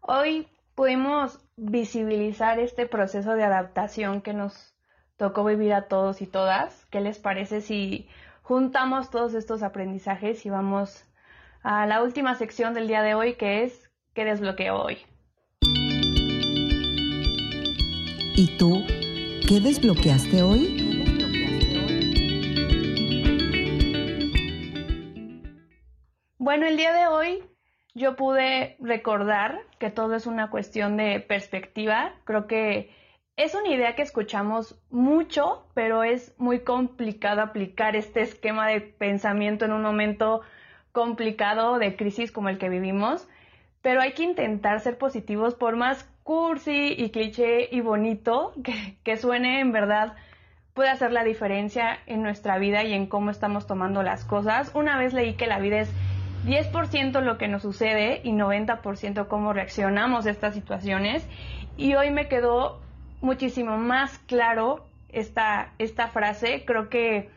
Hoy 0.00 0.48
pudimos 0.74 1.40
visibilizar 1.56 2.58
este 2.58 2.86
proceso 2.86 3.34
de 3.34 3.44
adaptación 3.44 4.22
que 4.22 4.32
nos 4.32 4.74
tocó 5.16 5.44
vivir 5.44 5.72
a 5.72 5.88
todos 5.88 6.22
y 6.22 6.26
todas. 6.26 6.86
¿Qué 6.90 7.00
les 7.00 7.18
parece 7.18 7.60
si 7.60 8.08
juntamos 8.42 9.10
todos 9.10 9.34
estos 9.34 9.62
aprendizajes 9.62 10.46
y 10.46 10.50
vamos 10.50 11.04
a 11.62 11.86
la 11.86 12.02
última 12.02 12.34
sección 12.36 12.74
del 12.74 12.86
día 12.88 13.02
de 13.02 13.14
hoy 13.14 13.34
que 13.34 13.64
es 13.64 13.86
¿Qué 14.16 14.24
desbloqueo 14.24 14.82
hoy? 14.82 14.96
¿Y 18.34 18.56
tú? 18.56 18.85
¿Qué 19.48 19.60
desbloqueaste 19.60 20.42
hoy? 20.42 20.82
Bueno, 26.36 26.66
el 26.66 26.76
día 26.76 26.92
de 26.92 27.06
hoy 27.06 27.44
yo 27.94 28.16
pude 28.16 28.76
recordar 28.80 29.60
que 29.78 29.90
todo 29.90 30.16
es 30.16 30.26
una 30.26 30.50
cuestión 30.50 30.96
de 30.96 31.20
perspectiva. 31.20 32.16
Creo 32.24 32.48
que 32.48 32.90
es 33.36 33.54
una 33.54 33.68
idea 33.68 33.94
que 33.94 34.02
escuchamos 34.02 34.82
mucho, 34.90 35.68
pero 35.74 36.02
es 36.02 36.34
muy 36.38 36.64
complicado 36.64 37.40
aplicar 37.40 37.94
este 37.94 38.22
esquema 38.22 38.66
de 38.66 38.80
pensamiento 38.80 39.64
en 39.64 39.70
un 39.70 39.82
momento 39.82 40.40
complicado 40.90 41.78
de 41.78 41.94
crisis 41.94 42.32
como 42.32 42.48
el 42.48 42.58
que 42.58 42.68
vivimos. 42.68 43.28
Pero 43.80 44.00
hay 44.00 44.14
que 44.14 44.24
intentar 44.24 44.80
ser 44.80 44.98
positivos 44.98 45.54
por 45.54 45.76
más 45.76 46.10
cursi 46.26 46.92
y 46.98 47.10
cliché 47.10 47.68
y 47.70 47.80
bonito 47.82 48.52
que, 49.04 49.16
suene 49.16 49.60
en 49.60 49.70
verdad 49.70 50.16
puede 50.74 50.90
hacer 50.90 51.12
la 51.12 51.22
diferencia 51.22 52.00
en 52.06 52.20
nuestra 52.20 52.58
vida 52.58 52.82
y 52.82 52.94
en 52.94 53.06
cómo 53.06 53.30
estamos 53.30 53.68
tomando 53.68 54.02
las 54.02 54.24
cosas. 54.24 54.72
Una 54.74 54.98
vez 54.98 55.14
leí 55.14 55.34
que 55.34 55.46
la 55.46 55.60
vida 55.60 55.78
es 55.78 55.90
10% 56.44 57.20
lo 57.20 57.38
que 57.38 57.46
nos 57.46 57.62
sucede 57.62 58.22
y 58.24 58.32
90% 58.32 59.28
cómo 59.28 59.52
reaccionamos 59.52 60.26
a 60.26 60.30
estas 60.30 60.54
situaciones. 60.54 61.24
Y 61.76 61.94
hoy 61.94 62.10
me 62.10 62.26
quedó 62.26 62.80
muchísimo 63.20 63.78
más 63.78 64.18
claro 64.26 64.84
esta, 65.10 65.70
esta 65.78 66.08
frase. 66.08 66.64
Creo 66.66 66.88
que 66.88 67.30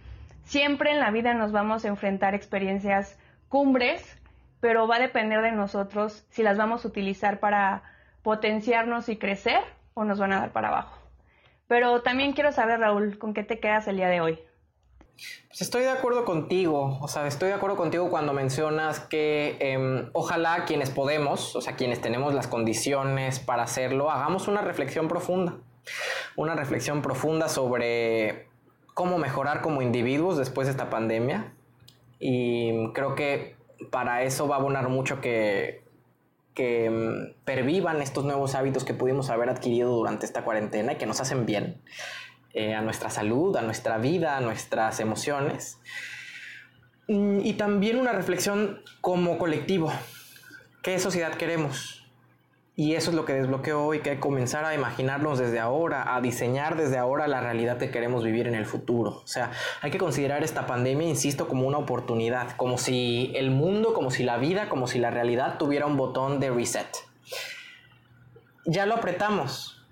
siempre 0.46 0.92
en 0.92 1.00
la 1.00 1.12
vida 1.12 1.36
nos 1.36 1.52
vamos 1.52 1.86
a 1.86 1.90
enfrentar 1.90 2.34
experiencias 2.34 3.20
cumbres, 3.50 4.20
pero 4.62 4.88
va 4.88 4.96
a 4.96 5.00
depender 5.00 5.44
de 5.44 5.52
nosotros 5.52 6.26
si 6.32 6.42
las 6.42 6.58
vamos 6.58 6.84
a 6.84 6.88
utilizar 6.88 7.40
para 7.40 7.84
potenciarnos 8.24 9.10
y 9.10 9.18
crecer 9.18 9.60
o 9.94 10.04
nos 10.04 10.20
van 10.20 10.34
a 10.34 10.40
dar 10.40 10.52
para 10.52 10.70
abajo. 10.70 10.98
Pero 11.68 12.02
también 12.02 12.34
quiero 12.34 12.52
saber, 12.52 12.80
Raúl, 12.80 13.18
¿con 13.20 13.34
qué 13.34 13.44
te 13.44 13.60
quedas 13.60 13.88
el 13.88 13.98
día 13.98 14.10
de 14.10 14.22
hoy? 14.22 14.40
Pues 15.48 15.62
estoy 15.62 15.82
de 15.84 15.90
acuerdo 15.90 16.24
contigo, 16.24 16.98
o 17.02 17.08
sea, 17.08 17.28
estoy 17.28 17.50
de 17.50 17.56
acuerdo 17.56 17.76
contigo 17.76 18.10
cuando 18.10 18.32
mencionas 18.32 19.02
que 19.02 19.58
em, 19.60 20.10
ojalá 20.14 20.64
quienes 20.66 20.90
podemos, 20.90 21.56
o 21.56 21.62
sea, 21.62 21.76
quienes 21.76 22.00
tenemos 22.00 22.34
las 22.34 22.48
condiciones 22.48 23.40
para 23.40 23.64
hacerlo, 23.64 24.10
hagamos 24.10 24.48
una 24.48 24.62
reflexión 24.62 25.10
profunda 25.10 25.58
una 26.36 26.56
reflexión 26.56 27.02
profunda 27.02 27.50
sobre 27.50 28.48
cómo 28.94 29.18
mejorar 29.18 29.62
como 29.62 29.82
individuos 29.82 30.38
después 30.38 30.68
de 30.68 30.72
esta 30.72 30.90
pandemia. 30.90 31.54
Y 32.20 32.92
creo 32.94 33.16
que 33.16 33.56
para 33.92 34.24
eso 34.24 34.48
va 34.48 34.56
a 34.56 34.60
abonar 34.60 34.90
mucho 34.90 35.22
que, 35.22 35.84
que 36.60 36.90
mm, 36.90 37.46
pervivan 37.46 38.02
estos 38.02 38.26
nuevos 38.26 38.54
hábitos 38.54 38.84
que 38.84 38.94
pudimos 38.94 39.30
haber 39.30 39.48
adquirido 39.48 39.96
durante 39.96 40.26
esta 40.26 40.44
cuarentena 40.44 40.92
y 40.92 40.96
que 40.98 41.06
nos 41.06 41.22
hacen 41.22 41.46
bien 41.46 41.82
eh, 42.54 42.76
a 42.76 42.82
nuestra 42.82 43.10
salud, 43.10 43.56
a 43.56 43.62
nuestra 43.62 43.98
vida, 43.98 44.36
a 44.36 44.42
nuestras 44.42 45.00
emociones. 45.00 45.80
Mm, 47.08 47.40
y 47.46 47.54
también 47.54 47.98
una 47.98 48.12
reflexión 48.12 48.84
como 49.00 49.38
colectivo. 49.38 49.90
¿Qué 50.84 51.00
sociedad 51.00 51.34
queremos? 51.36 51.99
Y 52.80 52.96
eso 52.96 53.10
es 53.12 53.18
lo 53.18 53.26
que 53.26 53.34
desbloqueo 53.34 53.84
hoy, 53.84 54.00
que 54.00 54.12
hay 54.12 54.16
que 54.16 54.22
comenzar 54.22 54.64
a 54.64 54.74
imaginarnos 54.74 55.38
desde 55.38 55.60
ahora, 55.60 56.16
a 56.16 56.22
diseñar 56.22 56.78
desde 56.78 56.98
ahora 56.98 57.28
la 57.28 57.42
realidad 57.42 57.78
que 57.78 57.92
queremos 57.92 58.24
vivir 58.24 58.48
en 58.48 58.56
el 58.56 58.66
futuro. 58.66 59.22
O 59.22 59.28
sea, 59.28 59.52
hay 59.82 59.92
que 59.92 59.98
considerar 59.98 60.46
esta 60.46 60.66
pandemia, 60.66 61.06
insisto, 61.06 61.50
como 61.50 61.68
una 61.68 61.78
oportunidad, 61.78 62.56
como 62.56 62.78
si 62.78 63.34
el 63.36 63.52
mundo, 63.52 63.94
como 63.94 64.12
si 64.12 64.24
la 64.24 64.38
vida, 64.38 64.70
como 64.70 64.88
si 64.88 64.98
la 64.98 65.12
realidad 65.12 65.58
tuviera 65.58 65.88
un 65.88 65.98
botón 65.98 66.40
de 66.40 66.52
reset. 66.52 66.88
Ya 68.64 68.86
lo 68.86 68.96
apretamos. 68.96 69.84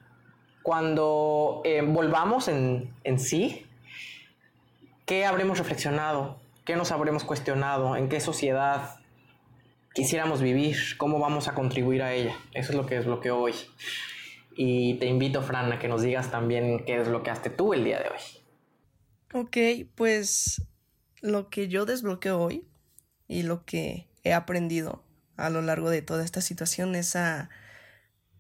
Cuando 0.64 1.64
eh, 1.66 1.82
volvamos 1.86 2.48
en, 2.48 2.94
en 3.04 3.20
sí, 3.20 3.66
¿qué 5.06 5.26
habremos 5.26 5.58
reflexionado? 5.58 6.38
¿Qué 6.64 6.78
nos 6.78 6.94
habremos 6.94 7.26
cuestionado? 7.26 7.98
¿En 7.98 8.08
qué 8.08 8.22
sociedad 8.22 9.02
quisiéramos 9.98 10.44
vivir, 10.44 10.78
cómo 10.98 11.18
vamos 11.18 11.48
a 11.48 11.56
contribuir 11.56 12.04
a 12.04 12.14
ella. 12.14 12.38
Eso 12.54 12.72
es 12.72 12.78
lo 12.78 12.86
que 12.86 12.94
desbloqueo 12.94 13.40
hoy. 13.40 13.56
Y 14.56 14.94
te 15.00 15.08
invito, 15.08 15.42
Fran, 15.42 15.72
a 15.74 15.80
que 15.80 15.88
nos 15.88 16.04
digas 16.04 16.30
también 16.30 16.86
qué 16.86 17.00
desbloqueaste 17.00 17.50
tú 17.50 17.74
el 17.74 17.84
día 17.84 17.98
de 17.98 18.10
hoy. 18.10 18.20
Ok, 19.34 19.90
pues 19.96 20.62
lo 21.22 21.50
que 21.50 21.68
yo 21.68 21.88
desbloqueo 21.88 22.40
hoy 22.40 22.68
y 23.28 23.42
lo 23.42 23.66
que 23.66 24.08
he 24.24 24.34
aprendido 24.34 25.04
a 25.36 25.50
lo 25.50 25.64
largo 25.64 25.90
de 25.90 26.04
toda 26.04 26.24
esta 26.24 26.42
situación 26.42 26.94
es 26.94 27.16
a, 27.16 27.50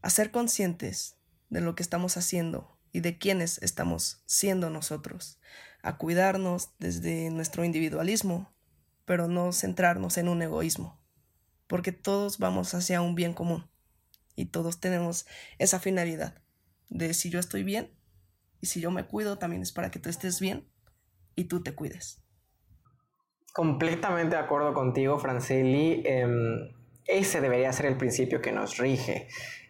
a 0.03 0.09
ser 0.11 0.29
conscientes 0.29 1.17
de 1.49 1.61
lo 1.61 1.73
que 1.73 1.81
estamos 1.81 2.17
haciendo 2.17 2.77
y 2.91 2.99
de 2.99 3.17
quiénes 3.17 3.59
estamos 3.63 4.21
siendo 4.27 4.69
nosotros, 4.69 5.39
a 5.81 5.97
cuidarnos 5.97 6.69
desde 6.77 7.31
nuestro 7.31 7.65
individualismo, 7.65 8.53
pero 9.05 9.27
no 9.27 9.51
centrarnos 9.53 10.19
en 10.19 10.29
un 10.29 10.43
egoísmo 10.43 10.99
porque 11.67 11.91
todos 11.91 12.39
vamos 12.39 12.73
hacia 12.73 13.01
un 13.01 13.15
bien 13.15 13.33
común 13.33 13.69
y 14.35 14.45
todos 14.45 14.79
tenemos 14.79 15.25
esa 15.57 15.79
finalidad 15.79 16.41
de 16.89 17.13
si 17.13 17.29
yo 17.29 17.39
estoy 17.39 17.63
bien 17.63 17.91
y 18.61 18.67
si 18.67 18.81
yo 18.81 18.91
me 18.91 19.05
cuido 19.05 19.37
también 19.37 19.61
es 19.61 19.71
para 19.71 19.91
que 19.91 19.99
tú 19.99 20.09
estés 20.09 20.39
bien 20.39 20.65
y 21.35 21.45
tú 21.45 21.61
te 21.61 21.73
cuides. 21.73 22.21
Completamente 23.53 24.35
de 24.35 24.41
acuerdo 24.41 24.73
contigo, 24.73 25.17
Franceli. 25.19 26.03
Em, 26.05 26.69
ese 27.05 27.41
debería 27.41 27.73
ser 27.73 27.87
el 27.87 27.97
principio 27.97 28.41
que 28.41 28.51
nos 28.51 28.77
rige. 28.77 29.27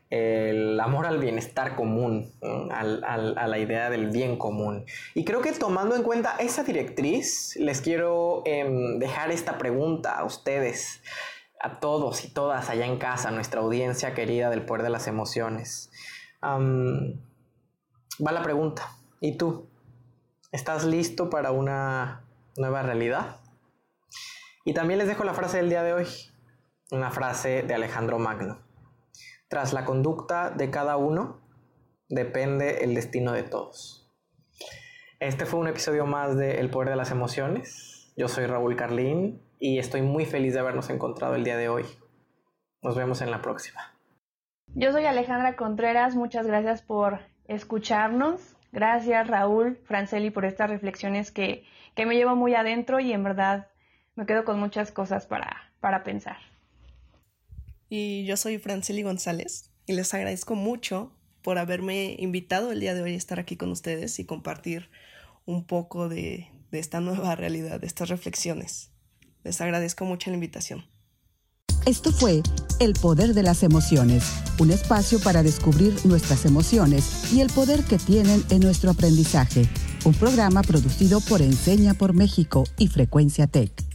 El 0.09 0.79
amor 0.79 1.05
al 1.05 1.19
bienestar 1.19 1.75
común, 1.75 2.33
a 2.71 3.47
la 3.47 3.59
idea 3.59 3.89
del 3.89 4.09
bien 4.09 4.37
común. 4.37 4.85
Y 5.13 5.25
creo 5.25 5.41
que 5.41 5.51
tomando 5.51 5.95
en 5.95 6.03
cuenta 6.03 6.37
esa 6.39 6.63
directriz, 6.63 7.55
les 7.57 7.81
quiero 7.81 8.41
em, 8.45 8.99
dejar 8.99 9.31
esta 9.31 9.57
pregunta 9.57 10.17
a 10.17 10.23
ustedes 10.23 11.01
a 11.59 11.79
todos 11.79 12.23
y 12.25 12.29
todas 12.29 12.69
allá 12.69 12.85
en 12.85 12.97
casa, 12.97 13.31
nuestra 13.31 13.61
audiencia 13.61 14.13
querida 14.13 14.49
del 14.49 14.65
poder 14.65 14.83
de 14.83 14.89
las 14.89 15.07
emociones. 15.07 15.89
va 16.41 18.31
la 18.31 18.43
pregunta. 18.43 18.91
¿Y 19.19 19.37
tú? 19.37 19.67
¿Estás 20.51 20.85
listo 20.85 21.29
para 21.29 21.51
una 21.51 22.23
nueva 22.55 22.83
realidad? 22.83 23.37
Y 24.65 24.73
también 24.73 24.99
les 24.99 25.07
dejo 25.07 25.23
la 25.23 25.33
frase 25.33 25.57
del 25.57 25.69
día 25.69 25.83
de 25.83 25.93
hoy. 25.93 26.07
una 26.89 27.11
frase 27.11 27.63
de 27.63 27.73
Alejandro 27.73 28.17
Magno. 28.17 28.59
Tras 29.49 29.73
la 29.73 29.83
conducta 29.83 30.51
de 30.51 30.69
cada 30.71 30.95
uno 30.95 31.41
depende 32.07 32.85
el 32.85 32.95
destino 32.95 33.33
de 33.33 33.43
todos. 33.43 34.09
Este 35.19 35.45
fue 35.45 35.59
un 35.59 35.67
episodio 35.67 36.05
más 36.05 36.37
de 36.37 36.59
El 36.59 36.69
Poder 36.69 36.89
de 36.89 36.95
las 36.95 37.11
Emociones. 37.11 38.13
Yo 38.15 38.29
soy 38.29 38.45
Raúl 38.45 38.77
Carlín 38.77 39.46
y 39.59 39.79
estoy 39.79 40.01
muy 40.01 40.25
feliz 40.25 40.53
de 40.53 40.59
habernos 40.59 40.89
encontrado 40.89 41.35
el 41.35 41.43
día 41.43 41.57
de 41.57 41.69
hoy. 41.69 41.85
Nos 42.81 42.95
vemos 42.95 43.21
en 43.21 43.31
la 43.31 43.41
próxima. 43.41 43.93
Yo 44.75 44.91
soy 44.91 45.05
Alejandra 45.05 45.55
Contreras, 45.55 46.15
muchas 46.15 46.45
gracias 46.45 46.81
por 46.81 47.19
escucharnos. 47.47 48.55
Gracias 48.71 49.27
Raúl, 49.27 49.77
Franceli, 49.85 50.29
por 50.29 50.45
estas 50.45 50.69
reflexiones 50.69 51.31
que, 51.31 51.65
que 51.95 52.05
me 52.05 52.15
llevo 52.15 52.35
muy 52.35 52.53
adentro 52.53 52.99
y 52.99 53.13
en 53.13 53.23
verdad 53.23 53.67
me 54.15 54.25
quedo 54.25 54.45
con 54.45 54.59
muchas 54.59 54.91
cosas 54.91 55.25
para, 55.25 55.71
para 55.79 56.03
pensar. 56.03 56.37
Y 57.89 58.25
yo 58.25 58.35
soy 58.37 58.57
Franceli 58.57 59.01
González 59.03 59.71
y 59.85 59.93
les 59.93 60.13
agradezco 60.13 60.55
mucho 60.55 61.13
por 61.41 61.57
haberme 61.57 62.15
invitado 62.19 62.71
el 62.71 62.81
día 62.81 62.93
de 62.93 63.01
hoy 63.01 63.13
a 63.13 63.17
estar 63.17 63.39
aquí 63.39 63.55
con 63.55 63.71
ustedes 63.71 64.19
y 64.19 64.25
compartir 64.25 64.89
un 65.45 65.65
poco 65.65 66.09
de, 66.09 66.51
de 66.71 66.79
esta 66.79 66.99
nueva 66.99 67.35
realidad, 67.35 67.79
de 67.79 67.87
estas 67.87 68.09
reflexiones. 68.09 68.91
Les 69.43 69.59
agradezco 69.61 70.05
mucho 70.05 70.29
la 70.29 70.35
invitación. 70.35 70.85
Esto 71.85 72.11
fue 72.11 72.41
El 72.81 72.93
Poder 72.93 73.33
de 73.33 73.43
las 73.43 73.63
Emociones, 73.63 74.25
un 74.59 74.71
espacio 74.71 75.21
para 75.21 75.41
descubrir 75.41 75.93
nuestras 76.05 76.45
emociones 76.45 77.31
y 77.31 77.39
el 77.39 77.49
poder 77.49 77.85
que 77.85 77.97
tienen 77.97 78.43
en 78.49 78.59
nuestro 78.59 78.91
aprendizaje. 78.91 79.69
Un 80.03 80.13
programa 80.13 80.63
producido 80.63 81.21
por 81.21 81.41
Enseña 81.41 81.93
por 81.93 82.13
México 82.13 82.65
y 82.77 82.87
Frecuencia 82.89 83.47
Tech. 83.47 83.86